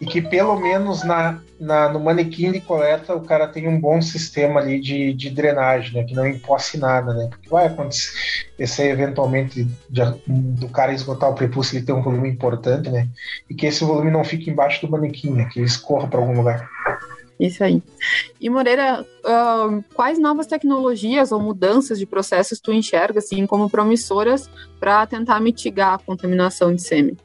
E 0.00 0.06
que 0.06 0.22
pelo 0.22 0.58
menos 0.58 1.04
na, 1.04 1.38
na- 1.60 1.90
no 1.92 2.00
manequim 2.00 2.50
de 2.50 2.60
coleta 2.60 3.14
o 3.14 3.20
cara 3.20 3.46
tem 3.46 3.68
um 3.68 3.78
bom 3.78 4.00
sistema 4.00 4.58
ali 4.58 4.80
de, 4.80 5.12
de 5.12 5.28
drenagem, 5.28 5.92
né? 5.92 6.04
Que 6.04 6.14
não 6.14 6.26
emposse 6.26 6.78
nada, 6.78 7.12
né? 7.12 7.28
Porque 7.28 7.50
vai 7.50 7.66
acontecer 7.66 8.10
esse 8.58 8.82
eventualmente 8.82 9.64
de- 9.90 10.14
do 10.26 10.68
cara 10.70 10.94
esgotar 10.94 11.28
o 11.28 11.34
prepúcio 11.34 11.76
ele 11.76 11.84
tem 11.84 11.94
um 11.94 12.02
volume 12.02 12.30
importante, 12.30 12.88
né? 12.88 13.08
E 13.48 13.54
que 13.54 13.66
esse 13.66 13.84
volume 13.84 14.10
não 14.10 14.24
fique 14.24 14.48
embaixo 14.48 14.86
do 14.86 14.90
manequim, 14.90 15.32
né? 15.32 15.46
Que 15.52 15.58
ele 15.60 15.66
escorra 15.66 16.08
para 16.08 16.18
algum 16.18 16.34
lugar. 16.34 16.66
Isso 17.38 17.62
aí. 17.64 17.82
E 18.40 18.48
Moreira, 18.50 19.04
ahn, 19.24 19.82
quais 19.94 20.18
novas 20.18 20.46
tecnologias 20.46 21.30
ou 21.32 21.40
mudanças 21.40 21.98
de 21.98 22.06
processos 22.06 22.58
tu 22.60 22.72
enxerga 22.72 23.18
assim 23.18 23.46
como 23.46 23.68
promissoras 23.68 24.48
para 24.78 25.06
tentar 25.06 25.40
mitigar 25.40 25.94
a 25.94 25.98
contaminação 25.98 26.74
de 26.74 26.80
sêmen? 26.82 27.16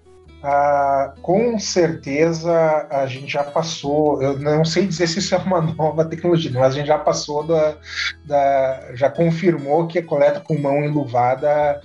Ah, 0.47 1.15
com 1.23 1.57
certeza 1.57 2.53
a 2.91 3.07
gente 3.07 3.33
já 3.33 3.43
passou, 3.43 4.21
eu 4.21 4.37
não 4.37 4.63
sei 4.63 4.85
dizer 4.85 5.07
se 5.07 5.17
isso 5.17 5.33
é 5.33 5.39
uma 5.39 5.59
nova 5.73 6.05
tecnologia, 6.05 6.51
mas 6.53 6.73
a 6.73 6.77
gente 6.77 6.85
já 6.85 6.99
passou 6.99 7.41
da, 7.47 7.75
da 8.23 8.91
já 8.93 9.09
confirmou 9.09 9.87
que 9.87 9.97
a 9.97 10.05
coleta 10.05 10.39
com 10.39 10.55
mão 10.55 10.83
enluvada, 10.85 11.81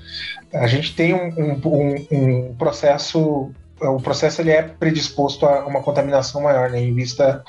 a 0.52 0.66
gente 0.66 0.94
tem 0.94 1.14
um, 1.14 1.28
um- 1.38 1.60
um- 1.72 2.06
um 2.50 2.54
processo, 2.58 3.50
o 3.80 3.96
processo 4.02 4.42
ele 4.42 4.50
é 4.50 4.60
predisposto 4.60 5.46
a 5.46 5.64
uma 5.66 5.80
contaminação 5.82 6.42
maior, 6.42 6.68
né, 6.68 6.80
em 6.82 6.92
vista 6.92 7.42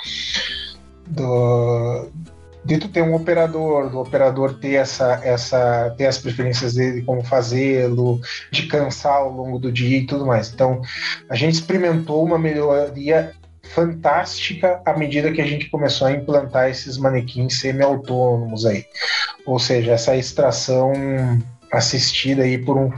do 1.07 2.07
de 2.63 2.77
tu 2.77 2.87
ter 2.87 3.01
um 3.01 3.15
operador, 3.15 3.89
do 3.89 3.99
operador 3.99 4.53
ter 4.53 4.75
essa, 4.75 5.19
essa 5.23 5.93
ter 5.97 6.05
as 6.05 6.17
preferências 6.17 6.75
dele 6.75 6.99
de 6.99 7.05
como 7.05 7.23
fazê-lo, 7.23 8.19
de 8.51 8.67
cansar 8.67 9.15
ao 9.15 9.31
longo 9.31 9.57
do 9.57 9.71
dia 9.71 9.97
e 9.97 10.05
tudo 10.05 10.25
mais. 10.25 10.53
Então, 10.53 10.81
a 11.29 11.35
gente 11.35 11.55
experimentou 11.55 12.23
uma 12.23 12.37
melhoria 12.37 13.33
fantástica 13.63 14.81
à 14.85 14.97
medida 14.97 15.31
que 15.31 15.41
a 15.41 15.45
gente 15.45 15.69
começou 15.69 16.07
a 16.07 16.11
implantar 16.11 16.69
esses 16.69 16.97
manequins 16.97 17.59
semi-autônomos 17.59 18.65
aí. 18.65 18.85
Ou 19.45 19.57
seja, 19.57 19.93
essa 19.93 20.15
extração 20.15 20.93
assistida 21.71 22.43
aí 22.43 22.57
por 22.57 22.77
um, 22.77 22.91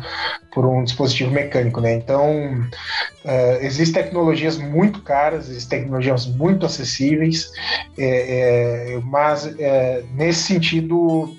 por 0.52 0.66
um 0.66 0.84
dispositivo 0.84 1.32
mecânico, 1.32 1.80
né? 1.80 1.94
Então, 1.94 2.68
eh, 3.24 3.60
existem 3.62 4.04
tecnologias 4.04 4.58
muito 4.58 5.02
caras, 5.02 5.50
existem 5.50 5.82
tecnologias 5.82 6.26
muito 6.26 6.66
acessíveis, 6.66 7.52
é, 7.98 8.96
é, 8.96 9.00
mas 9.04 9.46
é, 9.60 10.04
nesse 10.16 10.44
sentido 10.44 11.36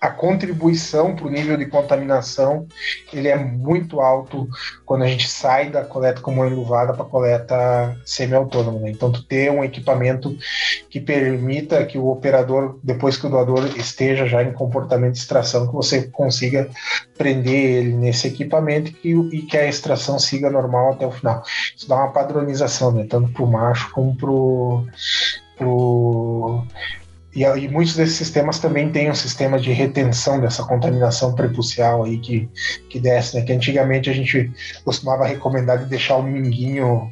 a 0.00 0.08
contribuição 0.08 1.14
para 1.14 1.26
o 1.26 1.30
nível 1.30 1.58
de 1.58 1.66
contaminação 1.66 2.66
ele 3.12 3.28
é 3.28 3.36
muito 3.36 4.00
alto 4.00 4.48
quando 4.86 5.02
a 5.02 5.06
gente 5.06 5.28
sai 5.28 5.68
da 5.68 5.84
coleta 5.84 6.22
com 6.22 6.32
mão 6.32 6.46
enluvada 6.46 6.94
para 6.94 7.04
coleta 7.04 7.96
semi-autônoma. 8.04 8.80
Né? 8.80 8.90
Então, 8.90 9.12
tu 9.12 9.22
ter 9.22 9.50
um 9.50 9.62
equipamento 9.62 10.36
que 10.88 11.00
permita 11.00 11.84
que 11.84 11.98
o 11.98 12.08
operador, 12.08 12.78
depois 12.82 13.16
que 13.16 13.26
o 13.26 13.30
doador 13.30 13.66
esteja 13.76 14.26
já 14.26 14.42
em 14.42 14.52
comportamento 14.52 15.12
de 15.12 15.18
extração, 15.18 15.66
que 15.66 15.74
você 15.74 16.08
consiga 16.08 16.70
prender 17.16 17.76
ele 17.76 17.92
nesse 17.92 18.26
equipamento 18.26 18.90
e 18.90 18.94
que, 18.94 19.10
e 19.10 19.42
que 19.42 19.56
a 19.58 19.68
extração 19.68 20.18
siga 20.18 20.48
normal 20.48 20.92
até 20.92 21.06
o 21.06 21.10
final. 21.10 21.42
Isso 21.76 21.86
dá 21.86 21.96
uma 21.96 22.12
padronização, 22.12 22.90
né? 22.92 23.06
tanto 23.08 23.30
para 23.32 23.42
o 23.42 23.46
macho 23.46 23.90
como 23.92 24.16
para 24.16 24.30
o 24.30 24.86
e, 27.34 27.44
e, 27.44 27.68
muitos 27.68 27.94
desses 27.94 28.16
sistemas 28.16 28.58
também 28.58 28.90
têm 28.90 29.10
um 29.10 29.14
sistema 29.14 29.58
de 29.58 29.72
retenção 29.72 30.40
dessa 30.40 30.64
contaminação 30.64 31.34
prepucial 31.34 32.04
aí 32.04 32.18
que, 32.18 32.48
que 32.88 32.98
desce, 32.98 33.36
né? 33.36 33.42
Que 33.42 33.52
antigamente 33.52 34.10
a 34.10 34.12
gente 34.12 34.50
costumava 34.84 35.26
recomendar 35.26 35.78
de 35.78 35.86
deixar 35.86 36.16
o 36.16 36.22
minguinho 36.22 37.10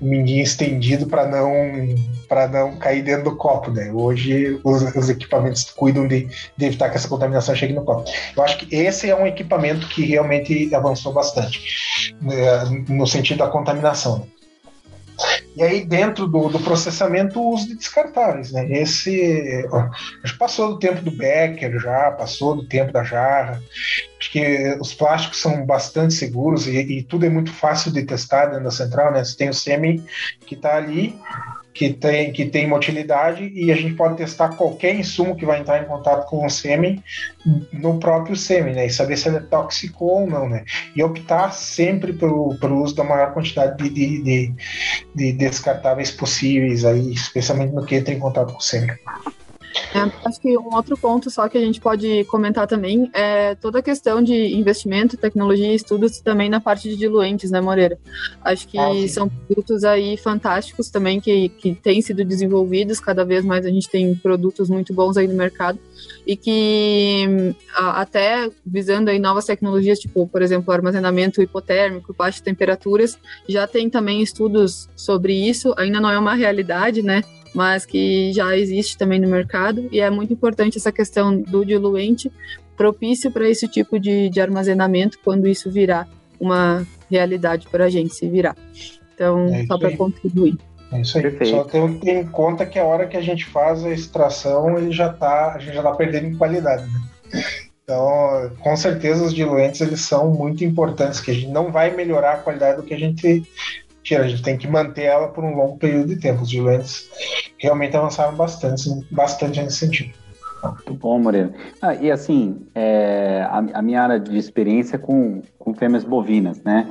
o 0.00 0.04
minguinho 0.04 0.42
estendido 0.42 1.06
para 1.06 1.26
não 1.26 1.94
para 2.28 2.46
não 2.48 2.76
cair 2.76 3.02
dentro 3.02 3.24
do 3.24 3.36
copo, 3.36 3.70
né? 3.70 3.90
Hoje 3.92 4.60
os, 4.62 4.82
os 4.94 5.08
equipamentos 5.08 5.64
cuidam 5.70 6.06
de, 6.06 6.28
de, 6.56 6.66
evitar 6.66 6.90
que 6.90 6.96
essa 6.96 7.08
contaminação 7.08 7.54
chegue 7.54 7.72
no 7.72 7.84
copo. 7.84 8.08
Eu 8.36 8.42
acho 8.42 8.58
que 8.58 8.74
esse 8.74 9.08
é 9.08 9.16
um 9.16 9.26
equipamento 9.26 9.88
que 9.88 10.04
realmente 10.04 10.74
avançou 10.74 11.12
bastante 11.12 12.14
né? 12.20 12.36
no 12.88 13.06
sentido 13.06 13.38
da 13.38 13.48
contaminação. 13.48 14.26
E 15.56 15.62
aí, 15.62 15.86
dentro 15.86 16.26
do, 16.26 16.50
do 16.50 16.60
processamento, 16.60 17.40
o 17.40 17.54
uso 17.54 17.68
de 17.68 17.76
descartáveis. 17.76 18.52
Né? 18.52 18.70
Esse 18.72 19.66
ó, 19.72 19.88
passou 20.38 20.74
do 20.74 20.78
tempo 20.78 21.00
do 21.00 21.10
Becker 21.10 21.78
já, 21.80 22.10
passou 22.10 22.54
do 22.54 22.66
tempo 22.66 22.92
da 22.92 23.02
jarra. 23.02 23.62
Acho 24.20 24.30
que 24.30 24.76
os 24.78 24.92
plásticos 24.92 25.40
são 25.40 25.64
bastante 25.64 26.12
seguros 26.12 26.66
e, 26.66 26.76
e 26.76 27.02
tudo 27.02 27.24
é 27.24 27.30
muito 27.30 27.50
fácil 27.50 27.90
de 27.90 28.04
testar 28.04 28.46
dentro 28.46 28.64
da 28.64 28.70
central. 28.70 29.10
Né? 29.12 29.24
Você 29.24 29.34
tem 29.34 29.48
o 29.48 29.54
semi 29.54 30.04
que 30.46 30.54
está 30.54 30.76
ali, 30.76 31.18
que 31.76 31.92
tem, 31.92 32.32
que 32.32 32.46
tem 32.46 32.66
uma 32.66 32.78
utilidade 32.78 33.52
e 33.54 33.70
a 33.70 33.76
gente 33.76 33.94
pode 33.94 34.16
testar 34.16 34.48
qualquer 34.56 34.94
insumo 34.94 35.36
que 35.36 35.44
vai 35.44 35.60
entrar 35.60 35.82
em 35.82 35.84
contato 35.84 36.26
com 36.26 36.44
o 36.44 36.48
sêmen 36.48 37.04
no 37.70 38.00
próprio 38.00 38.34
sêmen, 38.34 38.74
né? 38.74 38.86
E 38.86 38.90
saber 38.90 39.18
se 39.18 39.28
ele 39.28 39.36
é 39.36 39.40
tóxico 39.40 40.06
ou 40.06 40.26
não, 40.26 40.48
né? 40.48 40.64
E 40.94 41.02
optar 41.02 41.52
sempre 41.52 42.14
pelo, 42.14 42.56
pelo 42.58 42.82
uso 42.82 42.96
da 42.96 43.04
maior 43.04 43.34
quantidade 43.34 43.76
de, 43.76 43.90
de, 43.90 44.22
de, 44.22 44.54
de 45.14 45.32
descartáveis 45.32 46.10
possíveis, 46.10 46.82
aí, 46.82 47.12
especialmente 47.12 47.74
no 47.74 47.84
que 47.84 47.96
entra 47.96 48.14
em 48.14 48.18
contato 48.18 48.52
com 48.52 48.58
o 48.58 48.62
sêmen. 48.62 48.96
É, 49.96 50.28
acho 50.28 50.40
que 50.40 50.56
um 50.56 50.74
outro 50.74 50.96
ponto 50.96 51.30
só 51.30 51.48
que 51.48 51.58
a 51.58 51.60
gente 51.60 51.80
pode 51.80 52.24
comentar 52.24 52.66
também 52.66 53.10
é 53.12 53.54
toda 53.54 53.78
a 53.78 53.82
questão 53.82 54.22
de 54.22 54.54
investimento, 54.54 55.16
tecnologia 55.16 55.72
e 55.72 55.74
estudos 55.74 56.20
também 56.20 56.48
na 56.48 56.60
parte 56.60 56.88
de 56.88 56.96
diluentes, 56.96 57.50
né, 57.50 57.60
Moreira? 57.60 57.98
Acho 58.42 58.66
que 58.68 58.78
ah, 58.78 59.08
são 59.08 59.28
produtos 59.28 59.84
aí 59.84 60.16
fantásticos 60.16 60.90
também 60.90 61.20
que, 61.20 61.48
que 61.48 61.74
têm 61.74 62.00
sido 62.02 62.24
desenvolvidos, 62.24 63.00
cada 63.00 63.24
vez 63.24 63.44
mais 63.44 63.64
a 63.64 63.70
gente 63.70 63.88
tem 63.88 64.14
produtos 64.14 64.68
muito 64.68 64.92
bons 64.92 65.16
aí 65.16 65.26
no 65.26 65.34
mercado 65.34 65.78
e 66.26 66.36
que 66.36 67.54
até 67.74 68.50
visando 68.64 69.10
aí 69.10 69.18
novas 69.18 69.44
tecnologias, 69.44 69.98
tipo, 69.98 70.26
por 70.26 70.42
exemplo, 70.42 70.72
armazenamento 70.72 71.40
hipotérmico, 71.40 72.14
baixas 72.14 72.40
temperaturas, 72.40 73.18
já 73.48 73.66
tem 73.66 73.88
também 73.88 74.22
estudos 74.22 74.88
sobre 74.96 75.34
isso, 75.34 75.74
ainda 75.76 76.00
não 76.00 76.10
é 76.10 76.18
uma 76.18 76.34
realidade, 76.34 77.02
né? 77.02 77.22
Mas 77.56 77.86
que 77.86 78.34
já 78.34 78.54
existe 78.54 78.98
também 78.98 79.18
no 79.18 79.26
mercado 79.26 79.88
e 79.90 79.98
é 79.98 80.10
muito 80.10 80.30
importante 80.30 80.76
essa 80.76 80.92
questão 80.92 81.40
do 81.40 81.64
diluente 81.64 82.30
propício 82.76 83.30
para 83.30 83.48
esse 83.48 83.66
tipo 83.66 83.98
de, 83.98 84.28
de 84.28 84.38
armazenamento 84.42 85.18
quando 85.24 85.48
isso 85.48 85.70
virar 85.70 86.06
uma 86.38 86.86
realidade 87.10 87.66
para 87.68 87.86
a 87.86 87.88
gente 87.88 88.14
se 88.14 88.28
virar. 88.28 88.54
Então, 89.14 89.46
é 89.46 89.64
só 89.64 89.78
para 89.78 89.96
contribuir. 89.96 90.58
É 90.92 91.00
isso 91.00 91.16
aí. 91.16 91.22
Perfeito. 91.22 91.50
Só 91.50 91.64
tem, 91.64 91.98
tem 91.98 92.20
em 92.20 92.26
conta 92.26 92.66
que 92.66 92.78
a 92.78 92.84
hora 92.84 93.06
que 93.06 93.16
a 93.16 93.22
gente 93.22 93.46
faz 93.46 93.82
a 93.82 93.90
extração, 93.90 94.76
ele 94.76 94.92
já 94.92 95.10
tá, 95.10 95.54
a 95.54 95.58
gente 95.58 95.72
já 95.72 95.80
está 95.80 95.94
perdendo 95.94 96.26
em 96.26 96.36
qualidade. 96.36 96.84
Né? 96.84 97.00
Então, 97.82 98.52
com 98.60 98.76
certeza 98.76 99.24
os 99.24 99.32
diluentes 99.32 99.80
eles 99.80 100.02
são 100.02 100.30
muito 100.30 100.62
importantes, 100.62 101.20
que 101.20 101.30
a 101.30 101.34
gente 101.34 101.48
não 101.48 101.72
vai 101.72 101.96
melhorar 101.96 102.34
a 102.34 102.38
qualidade 102.38 102.76
do 102.76 102.82
que 102.82 102.92
a 102.92 102.98
gente 102.98 103.44
tira, 104.06 104.24
a 104.24 104.28
gente 104.28 104.42
tem 104.42 104.56
que 104.56 104.68
manter 104.68 105.02
ela 105.02 105.28
por 105.28 105.42
um 105.42 105.54
longo 105.54 105.76
período 105.78 106.14
de 106.14 106.20
tempo. 106.20 106.42
Os 106.42 106.48
diluentes 106.48 107.08
realmente 107.58 107.96
avançaram 107.96 108.34
bastante, 108.36 108.90
bastante 109.10 109.62
nesse 109.62 109.76
sentido. 109.76 110.12
Muito 110.62 110.94
bom, 110.94 111.18
Moreira. 111.18 111.52
Ah, 111.80 111.94
e 111.94 112.10
assim, 112.10 112.66
é, 112.74 113.46
a, 113.48 113.58
a, 113.74 113.82
minha 113.82 114.02
área 114.02 114.18
de 114.18 114.36
experiência 114.36 114.98
com, 114.98 115.42
com 115.58 115.74
fêmeas 115.74 116.02
bovinas, 116.02 116.62
né? 116.62 116.90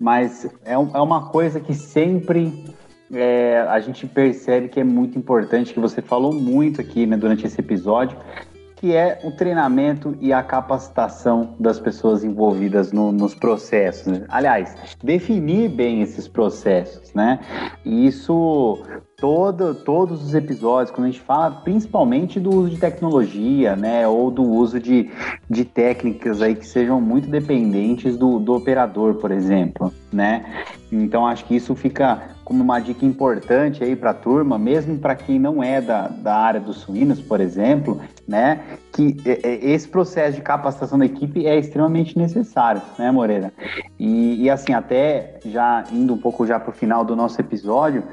Mas 0.00 0.48
é, 0.64 0.76
um, 0.76 0.90
é 0.94 1.00
uma 1.00 1.28
coisa 1.28 1.60
que 1.60 1.74
sempre 1.74 2.74
é, 3.12 3.64
a 3.68 3.78
gente 3.80 4.06
percebe 4.06 4.68
que 4.68 4.80
é 4.80 4.84
muito 4.84 5.18
importante, 5.18 5.72
que 5.72 5.80
você 5.80 6.00
falou 6.00 6.32
muito 6.32 6.80
aqui 6.80 7.06
né, 7.06 7.16
durante 7.16 7.46
esse 7.46 7.60
episódio, 7.60 8.16
que 8.82 8.96
é 8.96 9.20
o 9.22 9.30
treinamento 9.30 10.16
e 10.20 10.32
a 10.32 10.42
capacitação 10.42 11.54
das 11.56 11.78
pessoas 11.78 12.24
envolvidas 12.24 12.90
no, 12.90 13.12
nos 13.12 13.32
processos. 13.32 14.08
Né? 14.08 14.24
Aliás, 14.28 14.74
definir 15.00 15.68
bem 15.68 16.02
esses 16.02 16.26
processos, 16.26 17.14
né? 17.14 17.38
E 17.84 18.08
isso 18.08 18.82
todo, 19.22 19.72
todos 19.72 20.20
os 20.20 20.34
episódios, 20.34 20.90
quando 20.90 21.06
a 21.06 21.10
gente 21.12 21.20
fala 21.20 21.52
principalmente 21.62 22.40
do 22.40 22.50
uso 22.50 22.70
de 22.70 22.76
tecnologia, 22.76 23.76
né, 23.76 24.08
ou 24.08 24.32
do 24.32 24.42
uso 24.42 24.80
de, 24.80 25.08
de 25.48 25.64
técnicas 25.64 26.42
aí 26.42 26.56
que 26.56 26.66
sejam 26.66 27.00
muito 27.00 27.28
dependentes 27.28 28.16
do, 28.16 28.40
do 28.40 28.52
operador, 28.52 29.14
por 29.14 29.30
exemplo, 29.30 29.92
né? 30.12 30.44
Então 30.90 31.24
acho 31.24 31.44
que 31.44 31.54
isso 31.54 31.72
fica 31.76 32.30
como 32.44 32.64
uma 32.64 32.80
dica 32.80 33.06
importante 33.06 33.84
aí 33.84 33.94
para 33.94 34.10
a 34.10 34.14
turma, 34.14 34.58
mesmo 34.58 34.98
para 34.98 35.14
quem 35.14 35.38
não 35.38 35.62
é 35.62 35.80
da, 35.80 36.08
da 36.08 36.36
área 36.36 36.60
dos 36.60 36.78
suínos, 36.78 37.20
por 37.20 37.40
exemplo, 37.40 38.00
né, 38.26 38.60
que 38.92 39.16
esse 39.24 39.88
processo 39.88 40.36
de 40.36 40.42
capacitação 40.42 40.98
da 40.98 41.06
equipe 41.06 41.46
é 41.46 41.58
extremamente 41.58 42.16
necessário, 42.16 42.80
né, 42.98 43.10
Moreira? 43.10 43.52
E, 43.98 44.42
e 44.42 44.50
assim, 44.50 44.72
até 44.72 45.38
já 45.44 45.84
indo 45.92 46.14
um 46.14 46.18
pouco 46.18 46.46
já 46.46 46.58
para 46.58 46.70
o 46.70 46.72
final 46.72 47.04
do 47.04 47.16
nosso 47.16 47.40
episódio, 47.40 48.04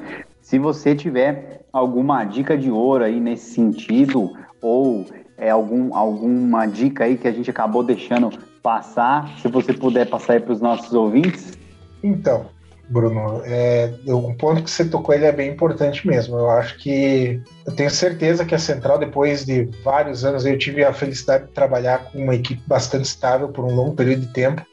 se 0.42 0.58
você 0.58 0.96
tiver 0.96 1.62
alguma 1.72 2.24
dica 2.26 2.58
de 2.58 2.72
ouro 2.72 3.04
aí 3.04 3.20
nesse 3.20 3.54
sentido, 3.54 4.32
ou 4.62 5.06
é, 5.38 5.50
algum, 5.50 5.96
alguma 5.96 6.66
dica 6.66 7.06
aí 7.06 7.18
que 7.18 7.28
a 7.28 7.32
gente 7.32 7.50
acabou 7.50 7.84
deixando 7.84 8.30
passar, 8.62 9.30
se 9.40 9.48
você 9.48 9.74
puder 9.74 10.10
passar 10.10 10.34
aí 10.34 10.40
para 10.40 10.54
os 10.54 10.62
nossos 10.62 10.94
ouvintes. 10.94 11.58
Então, 12.04 12.48
Bruno, 12.90 13.42
é, 13.46 13.94
um 14.08 14.34
ponto 14.34 14.64
que 14.64 14.72
você 14.72 14.84
tocou 14.84 15.14
ele 15.14 15.26
é 15.26 15.32
bem 15.32 15.52
importante 15.52 16.08
mesmo. 16.08 16.38
Eu 16.38 16.50
acho 16.50 16.78
que 16.80 17.42
eu 17.66 17.74
tenho 17.74 17.90
certeza 17.92 18.44
que 18.44 18.56
a 18.56 18.60
Central, 18.60 18.98
depois 18.98 19.46
de 19.46 19.70
vários 19.84 20.26
anos, 20.26 20.46
eu 20.46 20.58
tive 20.58 20.84
a 20.84 20.92
felicidade 20.92 21.46
de 21.46 21.52
trabalhar 21.52 22.06
com 22.06 22.18
uma 22.24 22.34
equipe 22.34 22.62
bastante 22.66 23.06
estável 23.06 23.50
por 23.50 23.64
um 23.64 23.76
longo 23.76 23.96
período 23.96 24.22
de 24.22 24.34
tempo 24.34 24.66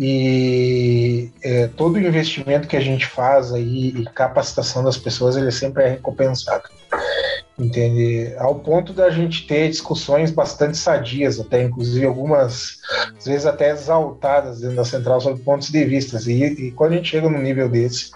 e 0.00 1.30
é, 1.42 1.68
todo 1.68 1.94
o 1.94 2.00
investimento 2.00 2.66
que 2.66 2.76
a 2.76 2.80
gente 2.80 3.06
faz 3.06 3.52
aí 3.52 3.88
e 3.90 4.04
capacitação 4.06 4.82
das 4.82 4.96
pessoas 4.96 5.36
ele 5.36 5.52
sempre 5.52 5.84
é 5.84 5.88
recompensado 5.90 6.64
entende 7.58 8.34
ao 8.38 8.56
ponto 8.56 8.92
da 8.92 9.10
gente 9.10 9.46
ter 9.46 9.68
discussões 9.68 10.30
bastante 10.30 10.76
sadias 10.76 11.38
até 11.38 11.62
inclusive 11.62 12.04
algumas 12.04 12.78
às 13.16 13.24
vezes 13.24 13.46
até 13.46 13.70
exaltadas 13.70 14.60
dentro 14.60 14.76
da 14.76 14.84
central 14.84 15.20
sobre 15.20 15.42
pontos 15.42 15.70
de 15.70 15.84
vista. 15.84 16.18
E, 16.30 16.44
e 16.44 16.70
quando 16.72 16.92
a 16.92 16.96
gente 16.96 17.10
chega 17.10 17.28
num 17.28 17.40
nível 17.40 17.68
desse 17.68 18.10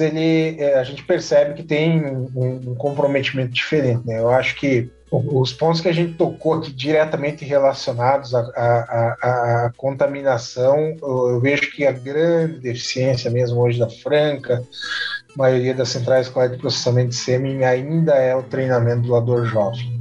ele 0.00 0.56
é, 0.60 0.78
a 0.78 0.84
gente 0.84 1.02
percebe 1.04 1.54
que 1.54 1.62
tem 1.62 2.04
um, 2.04 2.28
um 2.34 2.74
comprometimento 2.74 3.52
diferente 3.52 4.06
né? 4.06 4.18
Eu 4.18 4.30
acho 4.30 4.56
que 4.56 4.90
os 5.10 5.52
pontos 5.52 5.80
que 5.80 5.88
a 5.88 5.92
gente 5.92 6.14
tocou 6.14 6.54
aqui 6.54 6.70
diretamente 6.70 7.44
relacionados 7.44 8.34
à, 8.34 8.40
à, 8.40 9.66
à, 9.66 9.72
contaminação, 9.76 10.96
eu 11.00 11.40
vejo 11.40 11.70
que 11.70 11.86
a 11.86 11.92
grande 11.92 12.58
deficiência 12.60 13.30
mesmo 13.30 13.58
hoje 13.60 13.78
da 13.78 13.88
Franca, 13.88 14.62
a 15.34 15.38
maioria 15.38 15.74
das 15.74 15.88
centrais 15.90 16.26
escolares 16.26 16.56
de 16.56 16.60
processamento 16.60 17.10
de 17.10 17.16
sêmen 17.16 17.64
ainda 17.64 18.14
é 18.14 18.34
o 18.34 18.42
treinamento 18.42 19.02
do 19.02 19.08
doador 19.08 19.44
jovem. 19.44 20.00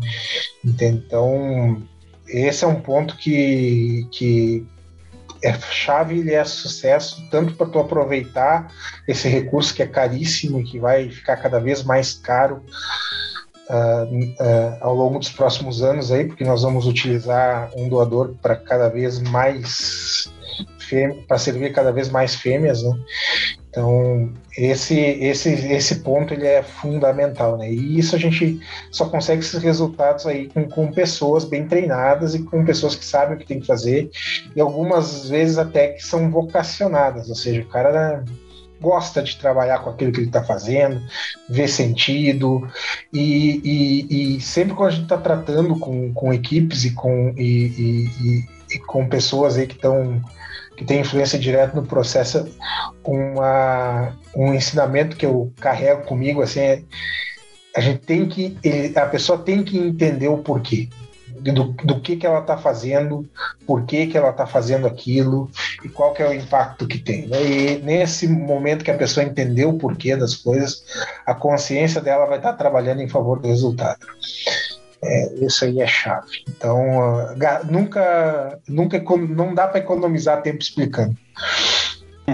Então, 0.64 1.82
esse 2.28 2.64
é 2.64 2.68
um 2.68 2.82
ponto 2.82 3.16
que, 3.18 4.08
que 4.12 4.68
é 5.42 5.54
chave 5.54 6.22
e 6.22 6.34
é 6.34 6.44
sucesso 6.44 7.28
tanto 7.30 7.54
para 7.56 7.68
tu 7.68 7.80
aproveitar 7.80 8.72
esse 9.08 9.28
recurso 9.28 9.74
que 9.74 9.84
é 9.84 9.88
caríssimo 9.88 10.60
e 10.60 10.64
que 10.64 10.80
vai 10.80 11.10
ficar 11.10 11.38
cada 11.38 11.60
vez 11.60 11.84
mais 11.84 12.14
caro 12.14 12.64
uh, 13.70 14.16
uh, 14.16 14.78
ao 14.82 14.96
longo 14.96 15.20
dos 15.20 15.30
próximos 15.30 15.82
anos 15.82 16.12
aí, 16.12 16.26
porque 16.26 16.44
nós 16.44 16.64
vamos 16.64 16.86
utilizar 16.88 17.72
um 17.76 17.88
doador 17.88 18.36
para 18.42 18.56
cada 18.56 18.90
vez 18.90 19.20
mais 19.20 20.32
para 21.28 21.38
servir 21.38 21.74
cada 21.74 21.92
vez 21.92 22.10
mais 22.10 22.34
fêmeas, 22.34 22.82
né? 22.82 22.98
Então 23.78 24.34
esse 24.58 25.00
esse 25.00 25.50
esse 25.72 25.98
ponto 25.98 26.34
ele 26.34 26.48
é 26.48 26.64
fundamental, 26.64 27.60
né? 27.60 27.72
E 27.72 28.00
isso 28.00 28.16
a 28.16 28.20
gente 28.20 28.60
só 28.92 29.08
consegue 29.08 29.42
esses 29.42 29.62
resultados 29.62 30.26
aí 30.26 30.50
com, 30.50 30.68
com 30.68 30.92
pessoas 30.92 31.46
bem 31.46 31.68
treinadas 31.68 32.34
e 32.34 32.44
com 32.44 32.66
pessoas 32.66 32.96
que 32.96 33.06
sabem 33.06 33.36
o 33.36 33.40
que 33.40 33.46
tem 33.46 33.60
que 33.60 33.68
fazer 33.68 34.10
e 34.56 34.60
algumas 34.60 35.30
vezes 35.30 35.60
até 35.60 35.90
que 35.90 36.04
são 36.04 36.32
vocacionadas, 36.32 37.30
ou 37.30 37.36
seja, 37.36 37.62
o 37.62 37.68
cara 37.68 38.26
gosta 38.82 39.22
de 39.22 39.38
trabalhar 39.38 39.80
com 39.80 39.92
aquilo 39.92 40.12
que 40.12 40.22
ele 40.22 40.28
está 40.28 40.44
fazendo, 40.44 41.00
vê 41.50 41.68
sentido, 41.68 42.68
e, 43.12 43.60
e, 43.64 44.36
e, 44.38 44.42
sempre 44.42 44.76
quando 44.76 44.90
a 44.90 44.92
gente 44.92 45.04
está 45.04 45.18
tratando 45.18 45.80
com, 45.80 46.14
com 46.14 46.32
equipes 46.32 46.86
e 46.86 46.94
com, 46.94 47.34
e, 47.36 48.44
e 48.72 48.80
com 48.86 49.08
pessoas 49.10 49.58
aí 49.58 49.66
que 49.66 49.74
estão 49.74 50.22
que 50.78 50.86
tem 50.86 51.02
influência 51.02 51.40
direta 51.40 51.76
no 51.76 51.86
processo, 51.86 52.48
uma, 53.04 54.16
um 54.36 54.54
ensinamento 54.54 55.18
que 55.18 55.26
eu 55.26 55.52
carrego 55.60 56.04
comigo 56.04 56.42
assim 56.42 56.60
é, 56.60 56.84
a 57.76 57.82
gente 57.82 58.00
tem 58.00 58.28
que 58.28 58.58
a 58.96 59.06
pessoa 59.08 59.40
tem 59.40 59.64
que 59.64 59.78
entender 59.78 60.28
o 60.28 60.38
porquê 60.38 60.88
do, 61.42 61.66
do 61.74 62.02
que, 62.02 62.16
que 62.16 62.26
ela 62.26 62.40
está 62.40 62.58
fazendo, 62.58 63.28
por 63.66 63.86
que, 63.86 64.08
que 64.08 64.18
ela 64.18 64.30
está 64.30 64.46
fazendo 64.46 64.88
aquilo 64.88 65.50
e 65.84 65.90
qual 65.90 66.14
que 66.14 66.22
é 66.22 66.28
o 66.28 66.34
impacto 66.34 66.88
que 66.88 66.98
tem. 66.98 67.28
Né? 67.28 67.44
E 67.44 67.78
nesse 67.80 68.28
momento 68.28 68.84
que 68.84 68.92
a 68.92 68.98
pessoa 68.98 69.26
entendeu 69.26 69.70
o 69.70 69.78
porquê 69.78 70.16
das 70.16 70.36
coisas, 70.36 70.84
a 71.26 71.34
consciência 71.34 72.02
dela 72.02 72.26
vai 72.26 72.38
estar 72.38 72.52
tá 72.52 72.58
trabalhando 72.58 73.02
em 73.02 73.08
favor 73.08 73.40
do 73.40 73.48
resultado. 73.48 74.00
É, 75.04 75.34
isso 75.36 75.66
aí 75.66 75.82
é 75.82 75.88
chave. 75.88 76.44
Então, 76.50 76.78
uh, 76.80 77.72
nunca, 77.72 78.60
nunca 78.68 79.04
não 79.30 79.54
dá 79.54 79.68
para 79.68 79.80
economizar 79.80 80.42
tempo 80.42 80.60
explicando. 80.62 81.16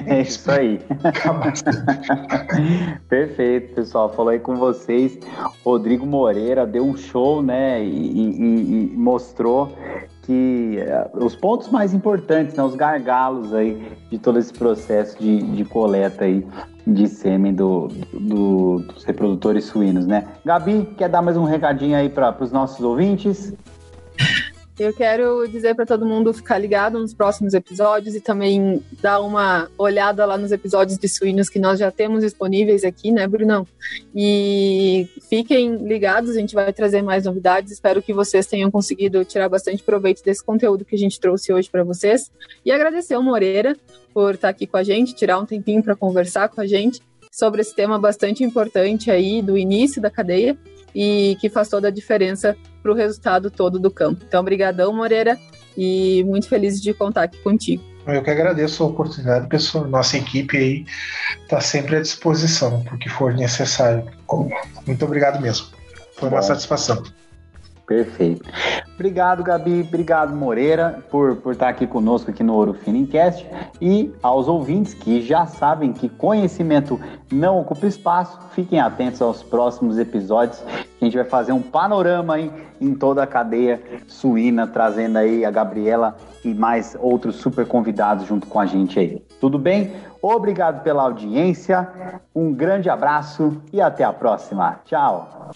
É 0.07 0.21
isso 0.21 0.49
aí. 0.49 0.81
Perfeito, 3.07 3.75
pessoal. 3.75 4.11
Falou 4.11 4.31
aí 4.31 4.39
com 4.39 4.55
vocês. 4.55 5.19
Rodrigo 5.63 6.03
Moreira 6.03 6.65
deu 6.65 6.83
um 6.83 6.97
show, 6.97 7.43
né? 7.43 7.83
E, 7.83 7.87
e, 7.87 8.91
e 8.91 8.97
mostrou 8.97 9.71
que 10.23 10.79
uh, 11.13 11.25
os 11.25 11.35
pontos 11.35 11.69
mais 11.69 11.93
importantes, 11.93 12.55
né, 12.55 12.63
os 12.63 12.75
gargalos 12.75 13.53
aí 13.53 13.91
de 14.09 14.17
todo 14.17 14.39
esse 14.39 14.53
processo 14.53 15.17
de, 15.19 15.41
de 15.41 15.65
coleta 15.65 16.25
aí 16.25 16.45
de 16.85 17.07
sêmen 17.07 17.53
do, 17.53 17.87
do, 18.13 18.79
dos 18.79 19.03
reprodutores 19.03 19.65
suínos, 19.65 20.05
né? 20.05 20.27
Gabi, 20.43 20.89
quer 20.97 21.09
dar 21.09 21.21
mais 21.21 21.37
um 21.37 21.43
recadinho 21.43 21.95
aí 21.95 22.09
para 22.09 22.35
os 22.41 22.51
nossos 22.51 22.81
ouvintes? 22.81 23.53
Eu 24.83 24.93
quero 24.93 25.47
dizer 25.47 25.73
para 25.75 25.85
todo 25.85 26.05
mundo 26.05 26.33
ficar 26.33 26.57
ligado 26.57 26.99
nos 26.99 27.13
próximos 27.13 27.53
episódios 27.53 28.15
e 28.15 28.19
também 28.19 28.83
dar 29.01 29.21
uma 29.21 29.69
olhada 29.77 30.25
lá 30.25 30.37
nos 30.37 30.51
episódios 30.51 30.97
de 30.97 31.07
suínos 31.07 31.47
que 31.47 31.57
nós 31.57 31.79
já 31.79 31.89
temos 31.89 32.21
disponíveis 32.21 32.83
aqui, 32.83 33.09
né, 33.09 33.25
Brunão? 33.25 33.65
E 34.13 35.07
fiquem 35.29 35.77
ligados, 35.87 36.31
a 36.31 36.33
gente 36.33 36.53
vai 36.53 36.73
trazer 36.73 37.01
mais 37.01 37.23
novidades. 37.23 37.71
Espero 37.71 38.01
que 38.01 38.13
vocês 38.13 38.45
tenham 38.45 38.69
conseguido 38.69 39.23
tirar 39.23 39.47
bastante 39.47 39.81
proveito 39.81 40.21
desse 40.21 40.43
conteúdo 40.43 40.83
que 40.83 40.95
a 40.95 40.99
gente 40.99 41.17
trouxe 41.17 41.53
hoje 41.53 41.69
para 41.69 41.85
vocês. 41.85 42.29
E 42.65 42.71
agradecer 42.71 43.13
ao 43.13 43.23
Moreira 43.23 43.77
por 44.13 44.35
estar 44.35 44.49
aqui 44.49 44.67
com 44.67 44.75
a 44.75 44.83
gente, 44.83 45.15
tirar 45.15 45.39
um 45.39 45.45
tempinho 45.45 45.81
para 45.81 45.95
conversar 45.95 46.49
com 46.49 46.59
a 46.59 46.67
gente 46.67 47.01
sobre 47.31 47.61
esse 47.61 47.73
tema 47.73 47.97
bastante 47.97 48.43
importante 48.43 49.09
aí 49.09 49.41
do 49.41 49.57
início 49.57 50.01
da 50.01 50.11
cadeia 50.11 50.57
e 50.93 51.37
que 51.39 51.49
faz 51.49 51.69
toda 51.69 51.87
a 51.87 51.91
diferença 51.91 52.55
para 52.81 52.91
o 52.91 52.95
resultado 52.95 53.49
todo 53.49 53.79
do 53.79 53.89
campo. 53.89 54.23
Então, 54.27 54.41
obrigadão, 54.41 54.93
Moreira, 54.93 55.37
e 55.77 56.23
muito 56.25 56.47
feliz 56.47 56.81
de 56.81 56.93
contar 56.93 57.23
aqui 57.23 57.37
contigo. 57.39 57.83
Eu 58.05 58.21
que 58.21 58.29
agradeço 58.29 58.83
a 58.83 58.87
oportunidade, 58.87 59.47
pessoal. 59.47 59.87
Nossa 59.87 60.17
equipe 60.17 60.57
aí 60.57 60.85
está 61.41 61.61
sempre 61.61 61.95
à 61.95 62.01
disposição 62.01 62.83
para 62.83 62.95
o 62.95 62.97
que 62.97 63.07
for 63.07 63.33
necessário. 63.33 64.05
Muito 64.85 65.05
obrigado 65.05 65.41
mesmo. 65.41 65.67
Foi 66.17 66.27
uma 66.27 66.41
Bom. 66.41 66.47
satisfação. 66.47 67.01
Perfeito. 67.93 68.49
Obrigado, 68.95 69.43
Gabi. 69.43 69.81
Obrigado, 69.81 70.35
Moreira, 70.35 71.03
por, 71.11 71.35
por 71.35 71.53
estar 71.53 71.69
aqui 71.69 71.85
conosco 71.85 72.31
aqui 72.31 72.43
no 72.43 72.55
Ouro 72.55 72.73
Finincast. 72.73 73.47
E 73.79 74.11
aos 74.23 74.47
ouvintes 74.47 74.95
que 74.95 75.21
já 75.21 75.45
sabem 75.45 75.93
que 75.93 76.09
conhecimento 76.09 76.99
não 77.31 77.59
ocupa 77.59 77.85
espaço, 77.85 78.39
fiquem 78.51 78.79
atentos 78.79 79.21
aos 79.21 79.43
próximos 79.43 79.99
episódios. 79.99 80.63
A 80.99 81.05
gente 81.05 81.15
vai 81.15 81.25
fazer 81.25 81.51
um 81.51 81.61
panorama 81.61 82.33
aí 82.33 82.51
em 82.81 82.95
toda 82.95 83.21
a 83.21 83.27
cadeia 83.27 83.79
suína, 84.07 84.65
trazendo 84.65 85.17
aí 85.17 85.45
a 85.45 85.51
Gabriela 85.51 86.17
e 86.43 86.51
mais 86.51 86.97
outros 86.99 87.35
super 87.35 87.67
convidados 87.67 88.25
junto 88.25 88.47
com 88.47 88.59
a 88.59 88.65
gente 88.65 88.97
aí. 88.97 89.23
Tudo 89.39 89.59
bem? 89.59 89.93
Obrigado 90.19 90.81
pela 90.81 91.03
audiência, 91.03 91.87
um 92.33 92.53
grande 92.53 92.89
abraço 92.89 93.61
e 93.71 93.79
até 93.79 94.03
a 94.03 94.13
próxima. 94.13 94.79
Tchau! 94.83 95.51